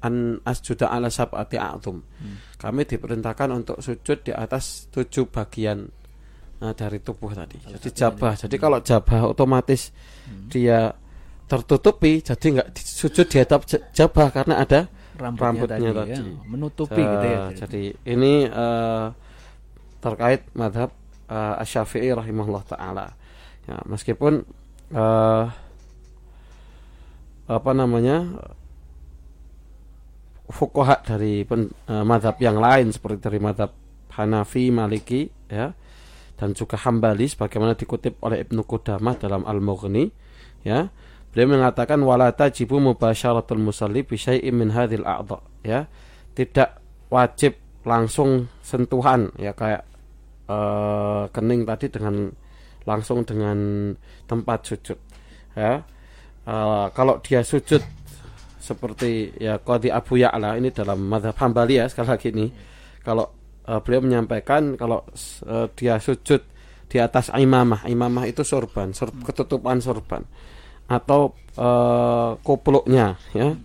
an 0.00 0.14
asjuda 0.40 0.86
ala 0.86 1.10
sab'ati 1.10 1.56
a'tum 1.56 1.98
Hmm. 1.98 2.36
kami 2.56 2.84
diperintahkan 2.84 3.48
untuk 3.52 3.76
sujud 3.78 4.22
di 4.22 4.30
atas 4.30 4.86
tujuh 4.88 5.26
bagian 5.26 5.84
nah, 6.56 6.72
dari 6.72 6.96
tubuh 6.98 7.34
tadi 7.34 7.58
jadi 7.58 7.88
jabah 7.90 8.38
jadi 8.38 8.56
kalau 8.56 8.78
jabah 8.80 9.20
otomatis 9.26 9.90
Hmm. 10.24 10.46
dia 10.46 10.94
tertutupi 11.44 12.20
jadi 12.20 12.46
nggak 12.54 12.68
sujud 12.74 13.26
di 13.26 13.38
atas 13.38 13.60
j- 13.66 13.84
jabah 13.92 14.28
karena 14.30 14.54
ada 14.58 14.88
rambutnya, 15.16 15.44
rambutnya 15.46 15.90
tadi, 15.92 16.12
ya, 16.12 16.18
tadi. 16.20 16.32
menutupi 16.48 17.02
gitu 17.02 17.26
ya. 17.26 17.42
Jadi 17.54 17.82
ini 18.04 18.32
eh, 18.46 19.06
terkait 20.04 20.44
madhab 20.52 20.92
uh, 21.32 21.60
Asy-Syafi'i 21.60 22.12
rahimahullah 22.12 22.64
taala. 22.68 23.06
Ya, 23.64 23.80
meskipun 23.88 24.44
eh, 24.92 25.44
apa 27.44 27.70
namanya 27.72 28.36
fuqaha 30.52 31.00
dari 31.04 31.48
pen, 31.48 31.72
eh, 31.88 32.04
madhab 32.04 32.36
yang 32.40 32.60
lain 32.60 32.92
seperti 32.92 33.18
dari 33.24 33.40
madhab 33.40 33.72
Hanafi, 34.14 34.70
Maliki, 34.70 35.26
ya, 35.50 35.74
dan 36.38 36.54
juga 36.54 36.78
Hambali, 36.78 37.26
sebagaimana 37.26 37.74
dikutip 37.74 38.20
oleh 38.22 38.46
Ibnu 38.46 38.62
Qudamah 38.62 39.18
dalam 39.18 39.42
Al-Mughni, 39.42 40.06
ya, 40.62 40.86
beliau 41.34 41.58
mengatakan 41.58 41.98
wala 42.06 42.30
tajibu 42.30 42.78
mubasyaratul 42.78 43.58
musalli 43.58 44.06
bi 44.06 44.14
syai'in 44.14 44.54
min 44.54 44.70
hadhil 44.70 45.02
a'dha, 45.02 45.42
ya, 45.66 45.90
tidak 46.38 46.78
wajib 47.10 47.58
langsung 47.82 48.46
sentuhan, 48.62 49.34
ya 49.34 49.50
kayak 49.50 49.82
eh, 50.46 51.22
kening 51.34 51.66
tadi 51.66 51.90
dengan 51.90 52.30
langsung 52.86 53.26
dengan 53.26 53.58
tempat 54.30 54.62
sujud, 54.62 54.98
ya. 55.58 55.82
Eh, 56.46 56.86
kalau 56.94 57.18
dia 57.18 57.42
sujud 57.42 57.82
seperti 58.64 59.32
ya 59.36 59.60
Qadi 59.60 59.92
Abu 59.92 60.16
Ya'la 60.16 60.56
ini 60.56 60.72
dalam 60.72 61.04
madhab 61.04 61.36
Hambali 61.36 61.76
ya 61.76 61.84
sekali 61.84 62.08
lagi 62.14 62.28
ini. 62.32 62.46
Kalau 63.04 63.28
eh, 63.68 63.80
beliau 63.84 64.06
menyampaikan 64.06 64.78
kalau 64.78 65.04
eh, 65.44 65.66
dia 65.76 66.00
sujud 66.00 66.40
di 66.88 66.96
atas 67.00 67.32
imamah 67.32 67.88
imamah 67.88 68.24
itu 68.28 68.40
sorban 68.40 68.92
sor- 68.96 69.16
ketutupan 69.24 69.80
sorban 69.82 70.22
atau 70.90 71.34
eh, 71.56 72.30
kupluknya 72.42 73.16
ya. 73.34 73.56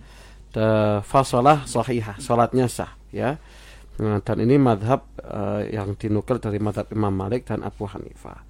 Fasalah 1.06 1.62
sahihah 1.62 2.18
salatnya 2.18 2.66
sah 2.66 2.98
ya. 3.14 3.38
Nah, 4.00 4.18
dan 4.24 4.40
ini 4.40 4.56
madhab 4.56 5.04
eh, 5.20 5.76
yang 5.76 5.92
dinukil 5.94 6.40
dari 6.40 6.56
madhab 6.56 6.88
Imam 6.88 7.12
Malik 7.12 7.44
dan 7.44 7.60
Abu 7.60 7.84
Hanifah. 7.84 8.40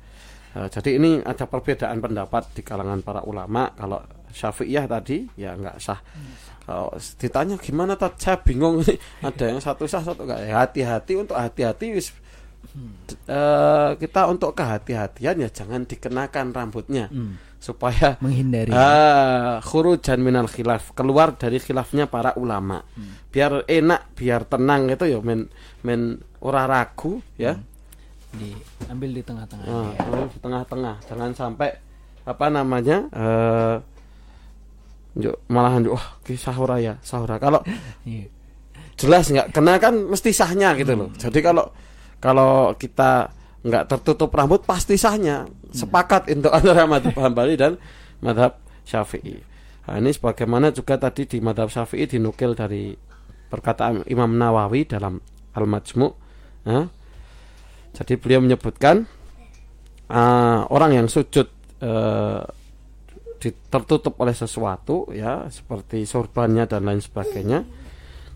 Eh, 0.51 0.69
jadi 0.71 0.99
ini 0.99 1.23
ada 1.23 1.47
perbedaan 1.51 1.99
pendapat 1.99 2.55
di 2.55 2.63
kalangan 2.63 3.03
para 3.03 3.27
ulama. 3.27 3.75
Kalau 3.75 3.99
Syafi'iyah 4.31 4.87
tadi 4.87 5.27
ya 5.35 5.59
nggak 5.59 5.77
sah. 5.83 5.99
Kalau 6.63 6.95
ditanya 7.19 7.59
gimana 7.59 7.99
tadi 7.99 8.19
saya 8.23 8.39
bingung 8.39 8.83
ini. 8.87 8.95
Ada 9.27 9.45
yang 9.51 9.59
satu 9.59 9.91
sah 9.91 10.07
satu 10.07 10.23
nggak. 10.23 10.41
Ya, 10.47 10.63
hati-hati 10.63 11.13
untuk 11.19 11.35
hati-hati 11.35 11.99
wis. 11.99 12.15
Eh, 13.27 13.91
kita 13.99 14.31
untuk 14.31 14.55
kehati-hatian 14.55 15.35
ya 15.43 15.49
jangan 15.51 15.83
dikenakan 15.83 16.55
rambutnya. 16.55 17.11
Hmm, 17.11 17.35
supaya 17.61 18.17
menghindari. 18.25 18.73
ah 18.73 19.61
khurujan 19.61 20.25
minal 20.25 20.49
khilaf 20.49 20.97
keluar 20.97 21.37
dari 21.37 21.61
khilafnya 21.61 22.09
para 22.09 22.33
ulama 22.35 22.81
biar 23.29 23.69
enak 23.69 24.17
biar 24.17 24.49
tenang 24.49 24.89
gitu 24.89 25.05
ya 25.05 25.21
men 25.21 25.53
men 25.85 26.17
ora 26.41 26.65
ragu 26.65 27.21
ya 27.37 27.61
diambil 28.33 29.11
di 29.11 29.23
tengah-tengah. 29.27 29.67
Nah, 29.67 29.91
ya. 29.93 30.25
di 30.31 30.39
tengah-tengah 30.41 30.95
jangan 31.05 31.31
sampai 31.37 31.69
apa 32.25 32.47
namanya 32.49 32.99
eh 33.13 33.77
yuk, 35.19 35.37
malahan 35.51 35.85
wah 35.91 36.17
ki 36.23 36.39
sahura 36.39 36.79
ya 36.79 36.95
sahura 37.03 37.37
kalau 37.37 37.59
Iya. 38.09 38.31
jelas 38.95 39.29
nggak 39.29 39.51
kena 39.51 39.77
kan 39.77 39.95
mesti 40.09 40.31
sahnya 40.31 40.73
gitu 40.79 40.95
loh 40.97 41.11
jadi 41.19 41.39
kalau 41.43 41.69
kalau 42.23 42.73
kita 42.79 43.35
nggak 43.61 43.85
tertutup 43.91 44.33
rambut 44.33 44.65
pasti 44.65 44.97
sahnya. 44.97 45.45
Sepakat 45.71 46.31
untuk 46.33 46.51
antara 46.51 46.89
madhab 46.89 47.15
Hambali 47.17 47.55
dan 47.55 47.77
madhab 48.25 48.59
Syafi'i. 48.85 49.39
Nah, 49.87 49.97
ini 49.99 50.11
sebagaimana 50.15 50.71
juga 50.71 50.97
tadi 51.01 51.27
di 51.27 51.39
madhab 51.43 51.69
Syafi'i 51.71 52.07
dinukil 52.07 52.55
dari 52.55 52.95
perkataan 53.51 54.07
Imam 54.07 54.31
Nawawi 54.39 54.87
dalam 54.87 55.19
Al-Majmu' 55.57 56.31
Nah, 56.61 56.85
jadi 57.97 58.21
beliau 58.21 58.45
menyebutkan 58.45 59.09
ah, 60.13 60.69
orang 60.69 60.93
yang 61.01 61.07
sujud 61.09 61.49
eh, 61.81 62.43
di- 63.41 63.57
tertutup 63.73 64.21
oleh 64.21 64.37
sesuatu 64.37 65.09
ya 65.17 65.49
seperti 65.49 66.05
sorbannya 66.05 66.69
dan 66.69 66.85
lain 66.85 67.01
sebagainya 67.01 67.65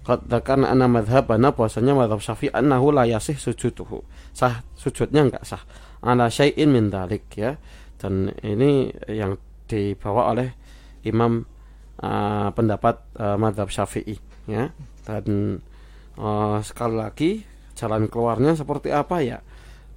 katakan 0.04 0.68
ana 0.68 0.84
madhabana 0.84 1.56
bahwasanya 1.56 1.96
madhab 1.96 2.20
syafi'i 2.20 2.52
annahu 2.52 2.92
la 2.92 3.08
yasih 3.08 3.36
sujuduhu. 3.40 4.04
Sah 4.36 4.60
sujudnya 4.76 5.26
enggak 5.26 5.44
sah. 5.48 5.64
Ala 6.04 6.28
syai'in 6.28 6.68
min 6.68 6.92
dalik 6.92 7.26
ya. 7.34 7.56
Dan 7.96 8.36
ini 8.44 8.92
yang 9.08 9.40
dibawa 9.64 10.36
oleh 10.36 10.52
imam 11.08 11.48
ah, 12.04 12.52
pendapat 12.52 13.00
ah, 13.16 13.40
madhab 13.40 13.72
syafi'i 13.72 14.20
ya. 14.44 14.70
Dan 15.08 15.58
ah, 16.20 16.60
sekali 16.60 16.94
lagi 17.00 17.30
jalan 17.72 18.06
keluarnya 18.12 18.54
seperti 18.54 18.92
apa 18.92 19.24
ya? 19.24 19.40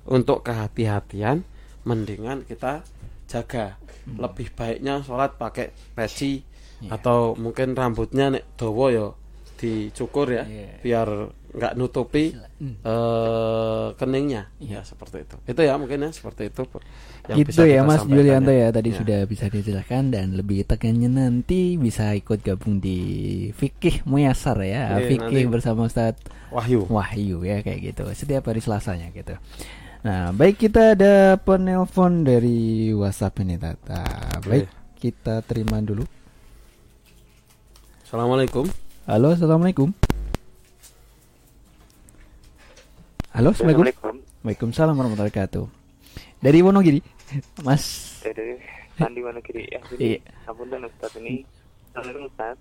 Untuk 0.08 0.48
kehati-hatian 0.48 1.44
mendingan 1.84 2.48
kita 2.48 2.88
jaga. 3.28 3.76
Lebih 4.08 4.56
baiknya 4.56 5.04
sholat 5.04 5.36
pakai 5.36 5.76
peci 5.92 6.58
Iya. 6.78 7.02
atau 7.02 7.34
mungkin 7.34 7.74
rambutnya 7.74 8.30
nek 8.30 8.46
dawa 8.54 8.94
ya 8.94 9.10
dicukur 9.58 10.30
ya 10.30 10.46
Iya. 10.46 10.70
biar 10.80 11.08
nggak 11.48 11.74
nutupi 11.74 12.38
Hmm. 12.58 12.78
eh 12.82 13.88
keningnya 13.94 14.54
Iya. 14.58 14.82
ya 14.82 14.82
seperti 14.84 15.26
itu 15.26 15.36
itu 15.44 15.62
ya 15.62 15.74
mungkin 15.76 16.00
ya 16.00 16.10
seperti 16.10 16.48
itu 16.48 16.62
yang 17.28 17.38
Gitu 17.38 17.50
bisa 17.50 17.64
ya 17.66 17.82
Mas 17.82 18.02
Julianto 18.04 18.50
ya 18.50 18.70
tadi 18.70 18.94
Ya. 18.94 18.98
sudah 18.98 19.20
bisa 19.26 19.46
dijelaskan 19.48 20.10
dan 20.10 20.34
lebih 20.34 20.64
tekannya 20.64 21.10
nanti 21.10 21.76
bisa 21.76 22.14
ikut 22.14 22.40
gabung 22.40 22.78
di 22.78 22.98
Fikih 23.52 24.06
Muyasar 24.06 24.62
ya 24.62 24.96
Iya, 24.96 25.08
Fikih 25.08 25.44
nanti. 25.44 25.52
bersama 25.52 25.86
Ustadz 25.86 26.22
Wahyu 26.50 26.86
Wahyu 26.88 27.42
ya 27.42 27.60
kayak 27.60 27.80
gitu 27.84 28.04
setiap 28.14 28.46
hari 28.46 28.62
Selasanya 28.62 29.10
gitu. 29.12 29.34
Nah 30.02 30.30
baik 30.32 30.62
kita 30.62 30.94
ada 30.94 31.36
penelpon 31.36 32.22
dari 32.22 32.94
WhatsApp 32.94 33.42
ini 33.42 33.58
Tata. 33.58 34.06
Baik 34.42 34.70
kita 34.96 35.42
terima 35.42 35.82
dulu. 35.82 36.06
Assalamualaikum 38.02 38.70
Halo 39.08 39.32
assalamualaikum. 39.32 39.96
Halo 43.32 43.56
assalamualaikum. 43.56 43.88
Assalamualaikum. 43.88 44.16
Waalaikumsalam 44.44 44.94
warahmatullahi 45.00 45.32
wabarakatuh. 45.32 45.64
Dari 46.44 46.60
Wonogiri, 46.60 47.00
Mas. 47.64 47.84
Dari 48.20 48.60
Sandi 49.00 49.24
Wonogiri 49.24 49.64
ya. 49.72 49.80
Iya. 49.96 50.20
Apunten 50.44 50.84
Ustaz 50.92 51.16
ini. 51.24 51.48
Assalamualaikum 51.96 52.28
Ustaz. 52.28 52.60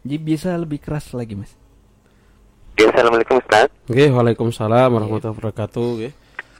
Jadi 0.00 0.16
bisa 0.16 0.50
lebih 0.56 0.80
keras 0.80 1.12
lagi 1.12 1.36
Mas. 1.36 1.52
Ya, 2.80 2.88
Assalamualaikum 2.96 3.36
Ustaz. 3.44 3.68
Oke, 3.84 4.08
Waalaikumsalam 4.08 4.88
warahmatullahi 4.96 5.36
wabarakatuh. 5.36 5.86
Oke. 6.00 6.08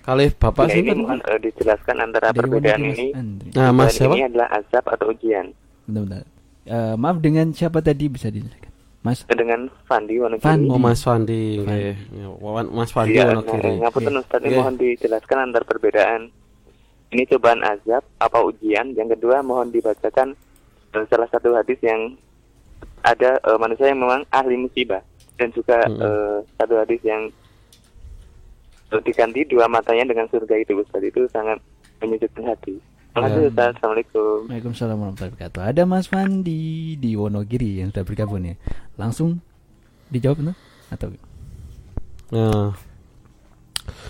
Kali 0.05 0.28
Bapak 0.36 0.68
Ya, 0.68 0.76
sih 0.76 0.80
ini 0.84 0.92
mohon 0.92 1.24
eh, 1.24 1.40
dijelaskan 1.40 1.96
antara 2.05 2.36
Dari 2.36 2.40
perbedaan 2.44 2.80
Wonogiri, 2.84 3.01
ini. 3.01 3.16
Andri. 3.16 3.48
Nah, 3.57 3.72
Mas 3.72 3.96
siapa? 3.96 4.12
ini 4.12 4.28
adalah 4.28 4.48
azab 4.61 4.84
atau 4.92 5.09
ujian. 5.09 5.57
Bentar-bentar. 5.88 6.24
Eh, 6.68 6.94
maaf 7.01 7.16
dengan 7.24 7.48
siapa 7.57 7.80
tadi 7.80 8.05
bisa 8.12 8.28
dijelaskan? 8.28 8.70
Mas 9.01 9.24
dengan 9.24 9.64
Fandi 9.88 10.20
Wonogiri. 10.20 10.44
Fandi. 10.44 10.68
Oh 10.68 10.76
Mas 10.76 11.01
Fandi, 11.01 11.57
nggih. 11.59 11.96
Ya, 12.12 12.28
Wawan- 12.36 12.68
Mas 12.68 12.92
Fandi 12.92 13.16
Wonogiri. 13.16 13.72
nah, 13.74 13.88
ngapunten 13.88 14.12
Iya. 14.12 14.20
Ustaz, 14.20 14.40
ini 14.40 14.48
Iya. 14.51 14.59
mohon 14.61 14.76
dijelaskan 14.76 15.38
antar 15.40 15.62
perbedaan. 15.64 16.22
Ini 17.11 17.22
cobaan 17.26 17.64
azab 17.64 18.05
apa 18.18 18.38
ujian? 18.40 18.92
Yang 18.92 19.16
kedua 19.16 19.40
mohon 19.40 19.68
dibacakan 19.68 20.36
eh, 20.90 21.05
salah 21.07 21.26
satu 21.26 21.55
hadis 21.55 21.80
yang 21.80 22.12
ada 23.01 23.40
eh, 23.40 23.59
manusia 23.59 23.88
yang 23.88 23.98
memang 23.98 24.22
ahli 24.28 24.59
musibah 24.59 25.01
dan 25.34 25.48
juga 25.51 25.80
Mm-mm. 25.82 25.96
eh, 25.98 26.38
satu 26.55 26.74
hadis 26.76 27.01
yang 27.01 27.32
eh, 28.90 29.01
diganti 29.01 29.42
dua 29.44 29.64
matanya 29.64 30.05
dengan 30.07 30.28
surga 30.28 30.55
itu 30.57 30.76
Ustaz 30.76 31.01
itu 31.01 31.24
sangat 31.28 31.57
menyejukkan 31.98 32.44
hati. 32.46 32.76
Terima 33.11 33.26
kasih 33.26 33.40
Ya. 33.40 33.48
Ustaz. 33.48 33.70
Assalamualaikum. 33.74 34.38
Waalaikumsalam 34.46 34.96
warahmatullahi 34.96 35.32
wabarakatuh. 35.32 35.61
Ada 35.66 35.82
Mas 35.84 36.06
Fandi 36.06 36.62
di 36.94 37.11
Wonogiri 37.12 37.82
yang 37.82 37.90
sudah 37.90 38.04
bergabung 38.04 38.42
ya. 38.44 38.54
Langsung 38.94 39.42
dijawab 40.08 40.38
no? 40.42 40.52
atau 40.88 41.11
Nah, 42.30 42.70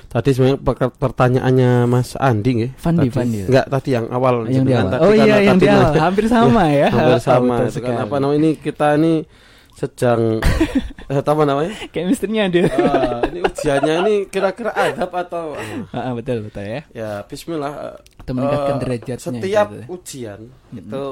tadi 0.06 0.28
sebenarnya 0.30 0.60
per- 0.60 0.92
pertanyaannya 0.92 1.70
Mas 1.86 2.12
Andi 2.14 2.50
nggih. 2.54 2.70
Fandi, 2.76 3.08
Tadi- 3.08 3.16
Fandi. 3.16 3.38
Enggak, 3.48 3.66
tadi 3.70 3.88
yang 3.90 4.06
awal 4.08 4.34
yang 4.46 4.64
di 4.64 4.72
awal? 4.72 4.88
tadi 4.90 5.00
Oh 5.00 5.12
iya 5.12 5.36
yang 5.40 5.56
di 5.56 5.66
awal 5.66 5.88
nanya- 5.88 6.02
hampir 6.02 6.24
sama 6.26 6.62
ya. 6.68 6.88
hampir 6.90 7.16
Oh, 7.16 7.20
sama. 7.22 7.56
kan 7.58 7.72
sekali. 7.72 7.96
apa 7.96 8.16
namanya 8.16 8.38
ini 8.38 8.50
kita 8.54 9.00
ini 9.00 9.24
sedang 9.72 10.44
eh, 11.08 11.16
apa 11.16 11.42
namanya? 11.48 11.72
Chemistry-nya 11.88 12.52
ada. 12.52 12.60
Ah, 12.76 13.20
ini 13.32 13.40
ujiannya 13.40 13.94
ini 14.04 14.14
kira-kira 14.28 14.76
adab 14.76 15.08
atau 15.16 15.56
Ah, 15.96 16.12
betul 16.12 16.44
betul 16.44 16.60
ya. 16.60 16.80
ya 16.92 17.24
Bismillah. 17.24 17.96
Atau 18.20 18.32
meningkatkan 18.36 18.76
Eh, 18.76 18.80
derajatnya 18.80 19.18
Setiap 19.40 19.66
gitu. 19.72 19.84
ujian 19.90 20.40
Mm-mm. 20.70 20.78
itu 20.78 21.02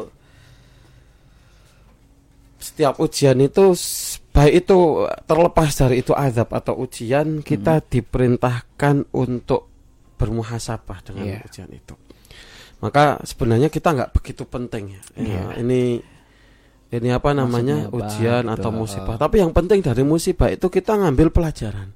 setiap 2.58 2.98
ujian 2.98 3.38
itu 3.38 3.64
baik 4.34 4.66
itu 4.66 4.78
terlepas 5.24 5.70
dari 5.72 6.02
itu 6.02 6.10
azab 6.10 6.50
atau 6.50 6.74
ujian 6.76 7.40
kita 7.40 7.78
diperintahkan 7.80 9.14
untuk 9.14 9.70
bermuhasabah 10.18 10.98
dengan 11.06 11.24
Iya. 11.24 11.38
ujian 11.46 11.70
itu. 11.70 11.94
Maka 12.78 13.22
sebenarnya 13.22 13.70
kita 13.70 13.94
nggak 13.94 14.10
begitu 14.10 14.42
penting 14.44 14.94
ya. 14.94 15.02
Ya, 15.14 15.22
Iya. 15.22 15.42
Ini 15.62 15.82
ini 16.88 17.08
apa 17.12 17.30
namanya 17.30 17.86
Maksudnya 17.86 17.90
apa, 17.90 17.98
ujian 17.98 18.42
gitu. 18.42 18.54
atau 18.58 18.70
musibah. 18.74 19.14
Tapi 19.16 19.36
yang 19.38 19.52
penting 19.54 19.78
dari 19.78 20.02
musibah 20.02 20.48
itu 20.50 20.66
kita 20.66 20.98
ngambil 20.98 21.30
pelajaran. 21.30 21.88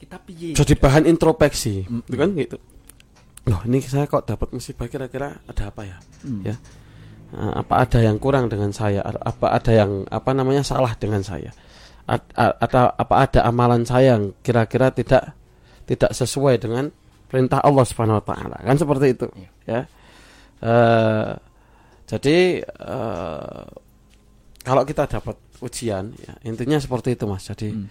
Kita 0.00 0.16
piye? 0.22 0.56
Jadi 0.56 0.74
bahan 0.78 1.04
introspeksi, 1.04 1.84
Mm-mm. 1.84 2.08
gitu 2.08 2.16
kan 2.16 2.30
gitu. 2.32 2.56
Loh, 3.48 3.60
ini 3.64 3.80
saya 3.80 4.04
kok 4.04 4.28
dapat 4.28 4.52
musibah 4.52 4.84
kira-kira 4.86 5.40
ada 5.48 5.62
apa 5.72 5.82
ya? 5.88 5.96
Hmm. 6.22 6.42
Ya. 6.44 6.56
Eh, 7.32 7.52
apa 7.60 7.74
ada 7.84 7.98
yang 8.04 8.16
kurang 8.20 8.48
dengan 8.48 8.72
saya? 8.72 9.00
Apa 9.04 9.56
ada 9.56 9.72
yang 9.72 10.04
apa 10.08 10.30
namanya 10.32 10.60
salah 10.60 10.92
dengan 10.96 11.24
saya? 11.24 11.52
A- 12.08 12.32
a- 12.36 12.56
Ada 12.60 12.92
apa 12.96 13.14
ada 13.24 13.40
amalan 13.44 13.84
saya 13.84 14.16
yang 14.16 14.32
kira-kira 14.40 14.88
tidak 14.92 15.32
tidak 15.84 16.12
sesuai 16.12 16.60
dengan 16.60 16.88
perintah 17.28 17.60
Allah 17.60 17.84
Subhanahu 17.84 18.20
wa 18.20 18.24
taala. 18.24 18.56
Kan 18.60 18.76
seperti 18.76 19.06
itu, 19.12 19.26
Iya. 19.36 19.48
ya. 19.64 19.80
Eh, 20.58 21.30
jadi 22.08 22.36
eh, 22.64 23.64
kalau 24.64 24.82
kita 24.84 25.04
dapat 25.08 25.36
ujian, 25.60 26.12
ya, 26.16 26.32
intinya 26.44 26.76
seperti 26.76 27.12
itu, 27.16 27.24
Mas. 27.24 27.44
Jadi 27.44 27.68
Hmm. 27.72 27.88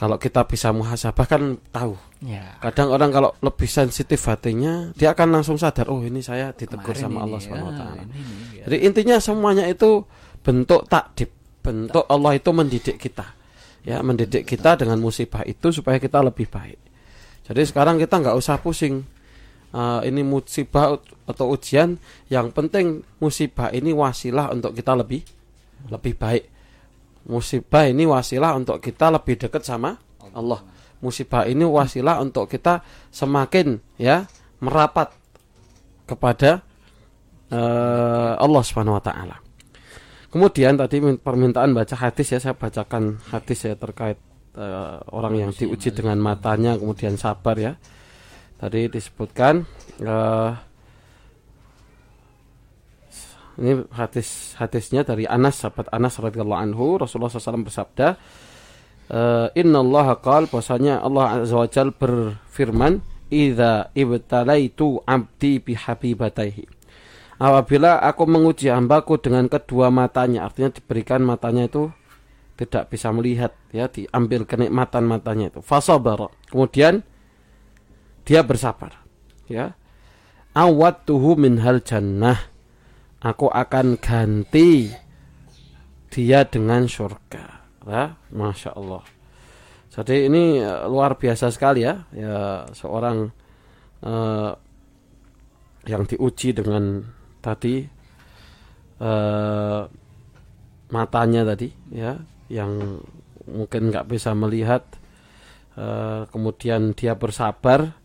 Kalau 0.00 0.16
kita 0.16 0.48
bisa 0.48 0.72
muhasabah 0.72 1.26
kan 1.28 1.60
tahu. 1.68 1.92
Ya. 2.24 2.56
Kadang 2.64 2.88
orang 2.88 3.12
kalau 3.12 3.36
lebih 3.44 3.68
sensitif 3.68 4.24
hatinya, 4.24 4.96
dia 4.96 5.12
akan 5.12 5.28
langsung 5.28 5.60
sadar, 5.60 5.92
oh 5.92 6.00
ini 6.00 6.24
saya 6.24 6.56
ditegur 6.56 6.96
Kemarin 6.96 7.04
sama 7.04 7.18
Allah 7.28 7.36
ya, 7.36 7.44
Subhanahu 7.44 7.68
wa 7.68 7.76
taala. 7.76 8.00
ya. 8.00 8.04
Jadi 8.64 8.76
intinya 8.80 9.16
semuanya 9.20 9.68
itu 9.68 10.08
bentuk 10.40 10.88
takdib, 10.88 11.28
bentuk 11.60 12.08
Allah 12.08 12.32
itu 12.32 12.48
mendidik 12.48 12.96
kita. 12.96 13.36
Ya, 13.84 14.00
mendidik 14.00 14.48
kita 14.48 14.80
dengan 14.80 14.96
musibah 15.04 15.44
itu 15.44 15.68
supaya 15.68 16.00
kita 16.00 16.24
lebih 16.24 16.48
baik. 16.48 16.80
Jadi 17.44 17.60
sekarang 17.68 18.00
kita 18.00 18.24
nggak 18.24 18.36
usah 18.40 18.56
pusing. 18.56 19.04
Eh, 19.70 20.00
ini 20.08 20.24
musibah 20.24 20.96
atau 21.28 21.52
ujian, 21.52 22.00
yang 22.32 22.48
penting 22.56 23.04
musibah 23.20 23.68
ini 23.68 23.92
wasilah 23.92 24.48
untuk 24.48 24.72
kita 24.72 24.96
lebih 24.96 25.28
lebih 25.92 26.16
baik. 26.16 26.44
Musibah 27.30 27.86
ini 27.86 28.02
wasilah 28.10 28.58
untuk 28.58 28.82
kita 28.82 29.06
lebih 29.14 29.38
dekat 29.38 29.62
sama 29.62 29.94
Allah. 30.34 30.66
Musibah 30.98 31.46
ini 31.46 31.62
wasilah 31.62 32.18
untuk 32.18 32.50
kita 32.50 32.82
semakin 33.14 33.78
ya 33.96 34.26
merapat 34.58 35.14
kepada 36.10 36.66
eh, 37.54 38.32
Allah 38.34 38.62
Subhanahu 38.66 38.98
wa 38.98 39.04
taala. 39.04 39.38
Kemudian 40.30 40.74
tadi 40.74 40.98
min- 40.98 41.22
permintaan 41.22 41.70
baca 41.70 41.94
hadis 41.94 42.34
ya 42.34 42.42
saya 42.42 42.58
bacakan 42.58 43.22
hadis 43.30 43.62
ya 43.62 43.78
terkait 43.78 44.18
eh, 44.58 44.96
orang 45.14 45.38
yang 45.38 45.50
diuji 45.54 45.94
dengan 45.94 46.18
matanya 46.18 46.74
kemudian 46.74 47.14
sabar 47.14 47.54
ya. 47.54 47.78
Tadi 48.58 48.90
disebutkan 48.90 49.62
eh, 50.02 50.50
ini 53.60 53.84
hadis 53.92 54.56
hadisnya 54.56 55.04
dari 55.04 55.28
Anas 55.28 55.60
sahabat 55.60 55.92
Anas 55.92 56.16
radhiyallahu 56.16 56.60
anhu 56.64 56.96
Rasulullah 56.96 57.28
SAW 57.28 57.68
bersabda 57.68 58.16
eh, 59.12 59.60
Inna 59.60 59.84
Allah 59.84 60.16
qal 60.18 60.48
bahwasanya 60.48 61.04
Allah 61.04 61.44
azza 61.44 61.54
wa 61.60 61.68
jal 61.68 61.92
berfirman 61.92 63.04
idza 63.28 63.92
ibtalaitu 63.94 64.98
abdi 65.04 65.60
bihabibataihi 65.60 66.80
Apabila 67.40 68.04
aku 68.04 68.28
menguji 68.28 68.68
hambaku 68.68 69.16
dengan 69.16 69.48
kedua 69.48 69.88
matanya, 69.88 70.44
artinya 70.44 70.76
diberikan 70.76 71.24
matanya 71.24 71.72
itu 71.72 71.88
tidak 72.60 72.92
bisa 72.92 73.08
melihat, 73.16 73.56
ya 73.72 73.88
diambil 73.88 74.44
kenikmatan 74.44 75.08
matanya 75.08 75.48
itu. 75.48 75.64
Fasabar. 75.64 76.28
Kemudian 76.52 77.00
dia 78.28 78.44
bersabar, 78.44 78.92
ya. 79.48 79.72
Awattuhu 80.52 81.40
min 81.40 81.64
hal 81.64 81.80
jannah. 81.80 82.49
Aku 83.20 83.52
akan 83.52 84.00
ganti 84.00 84.88
dia 86.08 86.40
dengan 86.48 86.88
surga. 86.88 87.44
Ya, 87.84 88.16
masya 88.32 88.76
Allah. 88.76 89.04
Jadi 89.90 90.30
ini 90.30 90.62
eh, 90.62 90.84
luar 90.86 91.18
biasa 91.20 91.52
sekali 91.52 91.84
ya, 91.84 92.06
ya 92.16 92.64
seorang 92.72 93.28
eh, 94.04 94.52
yang 95.88 96.02
diuji 96.04 96.56
dengan 96.56 97.04
tadi 97.40 97.84
eh, 99.00 99.82
matanya 100.90 101.42
tadi 101.46 101.68
ya 101.94 102.20
yang 102.50 103.00
mungkin 103.48 103.90
nggak 103.90 104.08
bisa 104.10 104.36
melihat 104.36 104.84
eh, 105.74 106.28
kemudian 106.28 106.92
dia 106.92 107.16
bersabar 107.16 107.99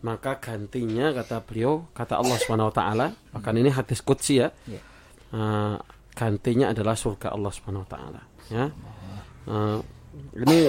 maka 0.00 0.40
gantinya 0.40 1.12
kata 1.12 1.44
beliau 1.44 1.84
kata 1.92 2.16
Allah 2.16 2.36
Subhanahu 2.40 2.72
wa 2.72 2.74
taala 2.74 3.06
bahkan 3.32 3.52
ini 3.56 3.68
hadis 3.68 4.00
qudsi 4.00 4.40
ya 4.40 4.48
Ya. 4.64 4.80
eh, 5.36 5.76
gantinya 6.16 6.72
adalah 6.72 6.96
surga 6.96 7.32
Allah 7.36 7.52
Subhanahu 7.52 7.84
wa 7.84 7.90
taala 7.90 8.22
ya. 8.48 8.64
Eh, 9.46 9.78
ini 10.40 10.60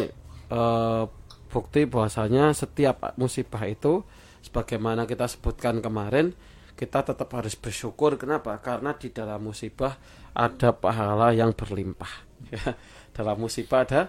eh, 0.51 1.03
bukti 1.51 1.81
bahwasanya 1.87 2.51
setiap 2.51 3.15
musibah 3.15 3.63
itu 3.67 4.03
sebagaimana 4.43 5.03
kita 5.07 5.27
sebutkan 5.27 5.79
kemarin 5.79 6.31
kita 6.75 7.05
tetap 7.05 7.29
harus 7.37 7.53
bersyukur. 7.53 8.17
Kenapa? 8.17 8.57
Karena 8.57 8.95
di 8.97 9.13
dalam 9.13 9.43
musibah 9.45 9.95
ada 10.33 10.73
pahala 10.73 11.29
yang 11.31 11.53
berlimpah 11.53 12.09
ya. 12.55 12.73
Dalam 13.11 13.37
musibah 13.37 13.83
ada 13.85 14.07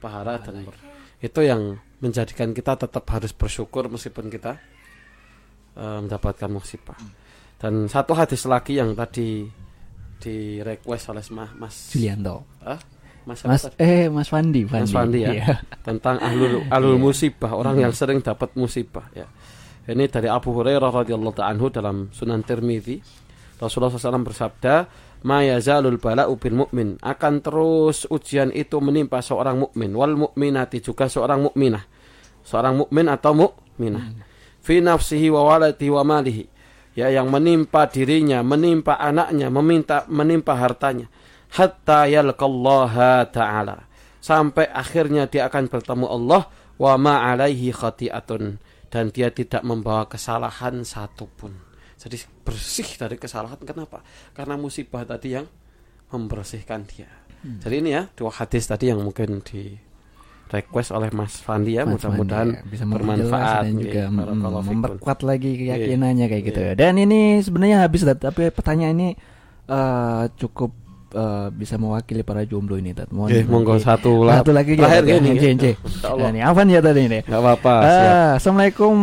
pahala 0.00 0.40
dan 0.40 0.66
itu 1.20 1.40
yang 1.42 1.76
menjadikan 1.98 2.50
kita 2.50 2.76
tetap 2.76 3.04
harus 3.08 3.32
bersyukur 3.32 3.86
meskipun 3.86 4.28
kita 4.28 4.56
eh, 5.74 5.98
mendapatkan 6.00 6.48
musibah 6.48 6.98
dan 7.58 7.86
satu 7.86 8.14
hadis 8.14 8.46
lagi 8.46 8.78
yang 8.78 8.94
tadi 8.94 9.46
di 10.18 10.36
request 10.60 11.10
oleh 11.10 11.22
Mas 11.30 11.50
Mas 11.54 11.74
Julianto. 11.90 12.42
ah, 12.62 12.78
Mas, 13.22 13.42
Mas 13.44 13.62
tadi? 13.64 13.76
eh 13.78 14.06
Mas 14.08 14.26
Fandi, 14.26 14.62
Fandi. 14.64 14.82
Mas 14.82 14.90
Fandi 14.90 15.18
ya 15.20 15.30
Iya. 15.32 15.46
tentang 15.86 16.16
ahlul 16.18 16.62
ahlul 16.74 16.96
Iya. 16.96 17.02
musibah 17.02 17.52
orang 17.54 17.76
yang 17.78 17.92
sering 17.92 18.18
dapat 18.18 18.54
musibah 18.54 19.06
ya 19.12 19.26
ini 19.88 20.04
dari 20.06 20.28
Abu 20.28 20.52
Hurairah 20.52 20.90
radhiyallahu 20.92 21.40
anhu 21.40 21.66
dalam 21.68 22.10
Sunan 22.10 22.42
Tirmidzi 22.42 23.00
Rasulullah 23.58 23.90
SAW 23.90 24.22
bersabda 24.22 24.74
ma 25.26 25.42
yazalul 25.42 25.98
bala'u 25.98 26.34
bil 26.38 26.66
mu'min. 26.66 26.98
Akan 27.02 27.42
terus 27.42 28.06
ujian 28.10 28.54
itu 28.54 28.78
menimpa 28.78 29.18
seorang 29.22 29.58
mukmin. 29.58 29.90
Wal 29.94 30.14
mukminati 30.14 30.78
juga 30.82 31.10
seorang 31.10 31.50
mukminah. 31.50 31.82
Seorang 32.46 32.84
mukmin 32.86 33.06
atau 33.10 33.32
mukminah 33.34 34.04
fi 34.62 34.84
nafsihi 34.84 35.32
wa 35.32 35.48
waladihi 35.48 35.90
wa 35.90 36.02
malihi. 36.04 36.44
Ya 36.98 37.08
yang 37.14 37.30
menimpa 37.30 37.86
dirinya 37.86 38.42
menimpa 38.42 38.98
anaknya 38.98 39.48
meminta 39.54 40.02
menimpa 40.10 40.58
hartanya. 40.58 41.06
Hatta 41.48 42.10
yalqallaha 42.10 43.30
ta'ala. 43.30 43.86
Sampai 44.18 44.66
akhirnya 44.66 45.30
dia 45.30 45.46
akan 45.46 45.70
bertemu 45.70 46.06
Allah 46.10 46.50
wa 46.76 46.94
ma 46.98 47.14
alaihi 47.30 47.70
khati'atun. 47.70 48.58
Dan 48.88 49.12
dia 49.12 49.28
tidak 49.28 49.62
membawa 49.68 50.08
kesalahan 50.08 50.80
satupun 50.80 51.67
jadi 51.98 52.16
bersih 52.46 52.88
dari 52.94 53.18
kesalahan 53.18 53.58
kenapa 53.66 54.06
karena 54.32 54.54
musibah 54.54 55.02
tadi 55.02 55.34
yang 55.34 55.46
membersihkan 56.08 56.86
dia 56.88 57.10
Hmm. 57.38 57.62
Jadi 57.62 57.74
ini 57.78 57.90
ya 57.94 58.02
dua 58.18 58.34
hadis 58.34 58.66
tadi 58.66 58.90
yang 58.90 58.98
mungkin 58.98 59.38
di 59.46 59.78
request 60.48 60.90
oleh 60.96 61.12
Mas 61.12 61.38
Fandi 61.38 61.76
ya, 61.76 61.84
mudah-mudahan 61.84 62.48
ya, 62.50 62.60
bisa 62.64 62.88
bermanfaat 62.88 63.68
dan 63.68 63.76
juga 63.76 64.02
fikum. 64.08 64.64
memperkuat 64.64 65.18
lagi 65.22 65.50
keyakinannya 65.60 66.26
kayak 66.26 66.44
gitu. 66.50 66.60
Iya. 66.64 66.72
Dan 66.74 66.94
ini 66.98 67.38
sebenarnya 67.44 67.84
habis 67.84 68.02
tapi 68.02 68.48
pertanyaan 68.50 68.96
ini 68.96 69.08
eh, 69.68 70.24
cukup 70.34 70.72
eh, 71.10 71.46
bisa 71.50 71.74
mewakili 71.74 72.20
para 72.20 72.42
jomblo 72.42 72.74
ini 72.74 72.92
Tat. 72.92 73.08
Mohon 73.08 73.28
Nggih, 73.30 73.44
monggo 73.46 73.74
satu 73.76 74.22
lah. 74.22 74.40
Satu 74.40 74.50
lagi 74.50 74.72
Terakhir 74.74 75.04
ya, 75.04 75.16
J, 75.18 75.28
ya. 75.28 75.52
J. 75.54 75.64
Insyaallah. 75.74 76.20
Nah, 76.20 76.30
ini 76.30 76.40
Afan 76.40 76.66
ya 76.66 76.80
tadi 76.80 77.00
ini. 77.02 77.18
Enggak 77.22 77.40
apa-apa, 77.40 77.74
siap. 77.80 78.08
Ah, 78.08 78.30
Assalamualaikum 78.36 78.94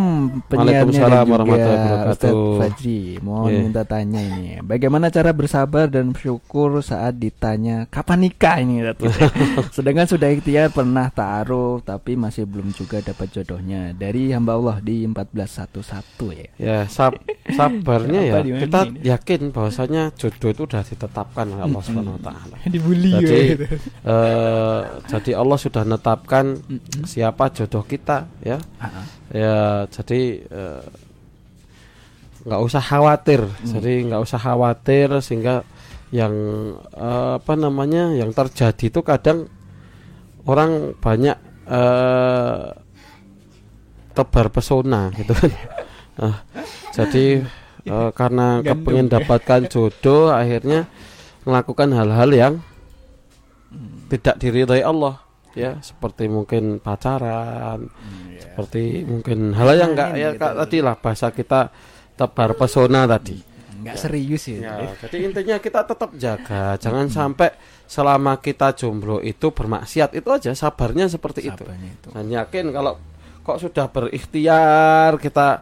penyiarnya 0.46 0.56
dan 0.56 0.60
Waalaikumsalam 0.86 1.18
juga 1.18 1.32
warahmatullahi 1.32 1.80
wabarakatuh. 1.82 2.38
Fajri 2.58 3.00
Mohon 3.20 3.44
Iya. 3.48 3.60
minta 3.62 3.84
tanya 3.84 4.22
ini 4.22 4.44
Bagaimana 4.60 5.06
cara 5.08 5.32
bersabar 5.32 5.86
dan 5.86 6.06
bersyukur 6.10 6.70
saat 6.80 7.14
ditanya 7.16 7.86
Kapan 7.86 8.18
nikah 8.22 8.58
ini 8.58 8.76
Tat? 8.82 8.98
Sedangkan 9.76 10.06
sudah 10.06 10.30
ikhtiar 10.30 10.70
pernah 10.70 11.08
taruh 11.10 11.80
Tapi 11.80 12.16
masih 12.16 12.44
belum 12.44 12.72
juga 12.72 13.00
dapat 13.00 13.32
jodohnya 13.32 13.92
Dari 13.92 14.32
hamba 14.32 14.56
Allah 14.56 14.78
di 14.80 15.04
1411 15.06 16.34
ya 16.34 16.48
Ya, 16.58 16.78
sab 16.88 17.18
sabarnya 17.48 18.22
ya. 18.22 18.34
Apa 18.36 18.60
Kita 18.60 18.80
ini? 18.86 18.98
yakin 19.04 19.42
bahwasanya 19.52 20.04
jodoh 20.16 20.50
itu 20.50 20.64
sudah 20.66 20.84
ditetapkan 20.84 21.46
Allah 21.56 21.82
Subhanahu 21.96 22.18
wa 22.20 22.24
taala. 22.28 22.56
Dibully 22.68 23.12
Jadi 23.16 23.42
eh, 24.04 24.82
jadi 25.08 25.32
Allah 25.40 25.58
sudah 25.58 25.82
menetapkan 25.88 26.46
siapa 27.08 27.50
jodoh 27.56 27.88
kita 27.88 28.28
ya. 28.44 28.60
Ya, 29.32 29.88
jadi 29.88 30.22
eh, 30.44 30.84
nggak 32.46 32.62
usah 32.62 32.84
khawatir. 32.84 33.42
Jadi 33.64 34.12
nggak 34.12 34.22
usah 34.22 34.40
khawatir 34.40 35.10
sehingga 35.24 35.64
yang 36.14 36.34
eh, 36.94 37.32
apa 37.42 37.54
namanya 37.58 38.14
yang 38.14 38.30
terjadi 38.36 38.94
itu 38.94 39.02
kadang 39.02 39.50
orang 40.46 40.94
banyak 41.02 41.38
eh, 41.66 42.64
tebar 44.16 44.48
pesona 44.54 45.12
gitu 45.18 45.34
kan. 45.34 45.52
Nah, 46.16 46.36
jadi 46.96 47.44
eh, 47.84 48.10
karena 48.14 48.62
kepengen 48.62 49.10
dapatkan 49.10 49.62
jodoh 49.68 50.32
akhirnya 50.32 50.88
melakukan 51.46 51.94
hal-hal 51.94 52.30
yang 52.34 52.54
tidak 54.10 54.36
diridhai 54.42 54.82
Allah 54.82 55.22
ya 55.56 55.80
seperti 55.80 56.28
mungkin 56.28 56.84
pacaran 56.84 57.88
seperti 58.38 59.08
mungkin 59.08 59.56
hal 59.56 59.72
yang 59.74 59.96
enggak 59.96 60.12
ya 60.20 60.30
Gitu. 60.36 60.44
Tadi 60.44 60.78
lah 60.84 60.96
bahasa 61.00 61.32
kita 61.32 61.72
tebar 62.20 62.60
pesona 62.60 63.08
tadi. 63.08 63.40
Nggak 63.86 63.98
serius 64.02 64.50
ya, 64.50 64.82
ya 64.82 64.90
jadi 65.06 65.30
intinya 65.30 65.56
kita 65.62 65.86
tetap 65.86 66.10
jaga 66.18 66.74
jangan 66.82 67.06
sampai 67.06 67.54
selama 67.86 68.42
kita 68.42 68.74
jomblo 68.74 69.22
itu 69.22 69.54
bermaksiat 69.54 70.18
itu 70.18 70.26
aja 70.34 70.58
sabarnya 70.58 71.06
seperti 71.06 71.54
itu. 71.54 71.62
Sabarnya 71.62 71.92
itu. 71.94 72.08
dan 72.10 72.26
yakin 72.26 72.66
kalau 72.74 72.98
kok 73.46 73.62
sudah 73.62 73.86
berikhtiar 73.94 75.22
kita 75.22 75.62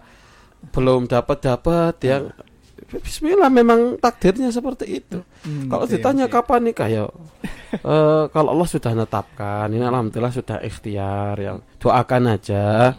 belum 0.71 1.11
dapat 1.11 1.37
dapat 1.43 1.95
ya 1.99 2.17
Bismillah 3.01 3.49
memang 3.49 3.97
takdirnya 3.97 4.53
seperti 4.53 5.01
itu. 5.01 5.23
Hmm, 5.41 5.65
kalau 5.65 5.89
ya, 5.89 5.91
ditanya 5.97 6.25
ya. 6.27 6.31
kapan 6.31 6.61
nikah 6.61 6.89
ya 6.89 7.03
eh, 7.73 8.23
kalau 8.29 8.49
Allah 8.53 8.69
sudah 8.69 8.93
netapkan 8.93 9.65
ini 9.67 9.81
alhamdulillah 9.81 10.29
sudah 10.29 10.61
ikhtiar 10.61 11.35
ya 11.37 11.57
doakan 11.81 12.23
aja. 12.37 12.93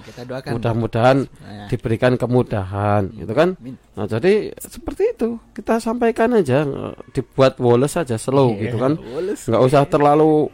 Mudah-mudahan 0.51 1.25
Nah, 1.25 1.69
diberikan 1.71 2.19
kemudahan 2.19 3.09
gitu 3.15 3.33
kan? 3.33 3.57
Amin. 3.57 3.77
nah 3.95 4.05
jadi 4.05 4.53
seperti 4.59 5.15
itu. 5.17 5.39
Kita 5.55 5.79
sampaikan 5.79 6.35
aja 6.35 6.67
dibuat 7.15 7.57
woles 7.63 7.95
saja 7.95 8.19
slow 8.19 8.53
Iya, 8.57 8.61
gitu 8.69 8.77
kan? 8.83 8.93
woles. 8.99 9.47
nggak 9.49 9.63
usah 9.63 9.83
terlalu 9.87 10.51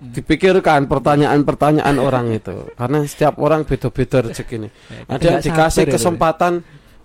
dipikirkan 0.00 0.88
pertanyaan-pertanyaan 0.88 1.96
orang 2.00 2.32
itu. 2.32 2.54
Karena 2.76 3.04
setiap 3.04 3.36
orang 3.40 3.64
beda-beda 3.68 4.24
rezeki 4.24 4.54
ini. 4.56 4.68
Ada 5.08 5.24
yang 5.26 5.40
dikasih 5.44 5.84
ya, 5.84 5.92
kesempatan 5.96 6.52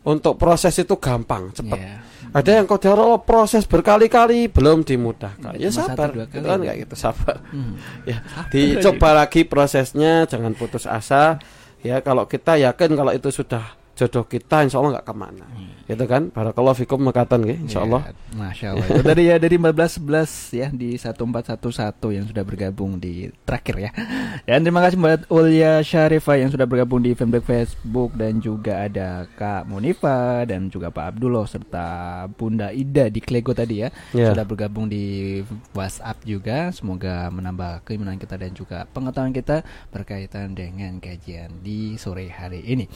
untuk 0.01 0.33
proses 0.37 0.73
itu 0.77 0.95
gampang 0.97 1.53
cepat 1.53 1.77
Iya. 1.77 1.95
ada 2.31 2.51
yang 2.57 2.65
kau 2.65 2.79
oh, 2.95 3.19
proses 3.21 3.67
berkali-kali 3.67 4.47
belum 4.47 4.87
dimudahkan 4.87 5.51
ya 5.59 5.67
satu, 5.67 5.93
sabar 5.93 6.09
dua 6.15 6.25
gitu 6.25 6.39
kali 6.39 6.47
kan 6.47 6.59
ya. 6.59 6.65
kayak 6.71 6.77
gitu 6.87 6.95
sabar 6.95 7.35
Hmm. 7.51 7.73
ya 8.07 8.17
dicoba 8.53 9.09
lagi 9.13 9.41
prosesnya 9.43 10.25
jangan 10.25 10.55
putus 10.55 10.87
asa 10.87 11.37
ya 11.83 11.99
kalau 11.99 12.25
kita 12.25 12.55
yakin 12.55 12.95
kalau 12.95 13.11
itu 13.11 13.29
sudah 13.29 13.80
jodoh 13.95 14.25
kita 14.25 14.63
insya 14.65 14.79
Allah 14.79 14.99
nggak 14.99 15.07
ke 15.07 15.15
mana 15.15 15.45
gitu 15.85 16.03
kan 16.07 16.31
barakallahu 16.31 16.77
fikum 16.77 16.99
makatan 17.03 17.43
nggih 17.43 17.59
insya 17.67 17.83
Allah 17.83 18.01
Ya, 18.01 18.13
Masya 18.31 18.67
Allah. 18.73 18.87
Itu 18.87 19.01
dari 19.03 19.23
ya 19.27 19.35
dari 19.37 19.55
1411 19.59 20.55
ya 20.55 20.67
di 20.71 20.95
1411 20.95 22.15
yang 22.15 22.25
sudah 22.25 22.43
bergabung 22.47 22.95
di 22.97 23.27
terakhir 23.43 23.75
ya. 23.77 23.91
Dan 24.47 24.63
terima 24.63 24.79
kasih 24.81 24.97
buat 24.97 25.21
Ulya 25.27 25.83
Syarifah 25.83 26.39
yang 26.39 26.49
sudah 26.49 26.63
bergabung 26.63 27.03
di 27.03 27.11
fanpage 27.11 27.43
Facebook 27.43 28.15
dan 28.15 28.39
juga 28.39 28.87
ada 28.87 29.27
Kak 29.35 29.67
Monifa 29.67 30.47
dan 30.47 30.71
juga 30.71 30.89
Pak 30.89 31.15
Abdullah 31.15 31.45
serta 31.45 31.87
Bunda 32.31 32.71
Ida 32.71 33.11
di 33.11 33.19
Klego 33.19 33.51
tadi 33.51 33.83
ya. 33.83 33.91
Ya. 34.15 34.31
Sudah 34.31 34.47
bergabung 34.47 34.87
di 34.87 35.39
WhatsApp 35.75 36.23
juga. 36.23 36.71
Semoga 36.71 37.27
menambah 37.29 37.83
keimanan 37.83 38.15
kita 38.15 38.39
dan 38.39 38.55
juga 38.55 38.87
pengetahuan 38.95 39.35
kita 39.35 39.61
berkaitan 39.91 40.55
dengan 40.55 40.97
kajian 41.03 41.51
di 41.59 41.99
sore 41.99 42.31
hari 42.31 42.63
ini. 42.63 42.87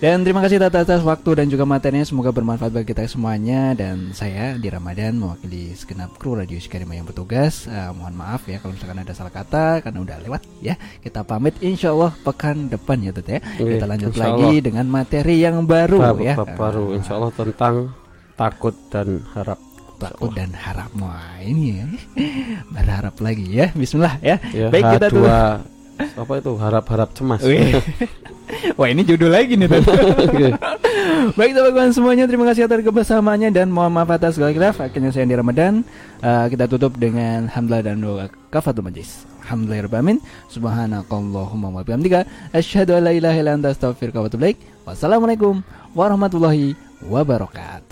Dan 0.00 0.24
terima 0.24 0.40
kasih 0.40 0.56
atas, 0.64 0.88
atas 0.88 1.04
waktu 1.04 1.44
dan 1.44 1.46
juga 1.52 1.68
materinya. 1.68 2.00
Semoga 2.08 2.32
bermanfaat 2.32 2.72
bagi 2.72 2.88
kita 2.96 3.04
semuanya. 3.04 3.76
Dan 3.76 4.16
saya 4.16 4.56
di 4.56 4.72
Ramadan 4.72 5.20
mewakili 5.20 5.76
segenap 5.76 6.16
kru 6.16 6.40
Radio 6.40 6.56
Sikarima 6.56 6.96
yang 6.96 7.04
bertugas. 7.04 7.68
Eh, 7.68 7.92
mohon 7.92 8.16
maaf 8.16 8.48
ya 8.48 8.64
kalau 8.64 8.72
misalkan 8.72 9.04
ada 9.04 9.12
salah 9.12 9.28
kata 9.28 9.84
karena 9.84 10.00
udah 10.00 10.16
lewat 10.24 10.40
ya. 10.64 10.80
Kita 11.04 11.20
pamit 11.20 11.60
insya 11.60 11.92
Allah 11.92 12.16
pekan 12.24 12.72
depan 12.72 12.96
ya 13.04 13.12
Tut 13.12 13.28
ya. 13.28 13.44
Oke, 13.44 13.76
kita 13.76 13.84
lanjut 13.84 14.12
insya 14.16 14.24
lagi 14.24 14.48
Allah. 14.48 14.64
dengan 14.64 14.86
materi 14.88 15.36
yang 15.36 15.56
baru 15.68 15.98
bab, 16.00 16.18
ya. 16.24 16.34
bab 16.40 16.50
baru 16.56 16.96
insya 16.96 17.12
Allah 17.20 17.32
tentang 17.36 17.74
takut 18.40 18.74
dan 18.88 19.20
harap. 19.36 19.60
Takut 20.00 20.32
dan 20.32 20.48
harap. 20.56 20.88
Wah 20.96 21.44
ini 21.44 21.76
ya. 21.76 21.84
Berharap 22.80 23.20
lagi 23.20 23.52
ya. 23.52 23.68
Bismillah 23.76 24.16
ya, 24.24 24.40
ya 24.48 24.72
baik 24.72 24.96
kita 24.96 25.12
dua 25.12 25.60
apa 26.00 26.32
itu? 26.40 26.56
Harap-harap 26.56 27.12
cemas. 27.12 27.44
Wah 28.78 28.88
ini 28.90 29.02
judul 29.06 29.30
lagi 29.30 29.54
nih 29.56 29.68
Tut. 29.68 29.86
Baik 31.38 31.52
teman-teman 31.52 31.90
semuanya 31.94 32.24
terima 32.26 32.48
kasih 32.48 32.66
atas 32.66 32.82
kebersamaannya 32.82 33.50
dan 33.54 33.70
mohon 33.70 33.92
maaf 33.92 34.10
atas 34.10 34.36
segala 34.36 34.54
khilaf. 34.56 34.80
Akhirnya 34.82 35.12
saya 35.14 35.28
di 35.28 35.36
Ramadan 35.36 35.86
Eh, 36.20 36.46
kita 36.52 36.68
tutup 36.68 37.00
dengan 37.00 37.48
hamdalah 37.48 37.80
dan 37.80 38.04
doa 38.04 38.28
kafatul 38.52 38.84
majlis. 38.84 39.24
Alhamdulillahirabbil 39.40 40.20
Subhanakallahumma 40.52 41.72
wa 41.72 41.80
bihamdika 41.80 42.28
asyhadu 42.52 43.00
an 43.00 43.08
la 43.08 43.12
ilaha 43.16 43.40
illa. 43.40 44.52
Wassalamualaikum 44.84 45.64
warahmatullahi 45.96 46.76
wabarakatuh. 47.08 47.89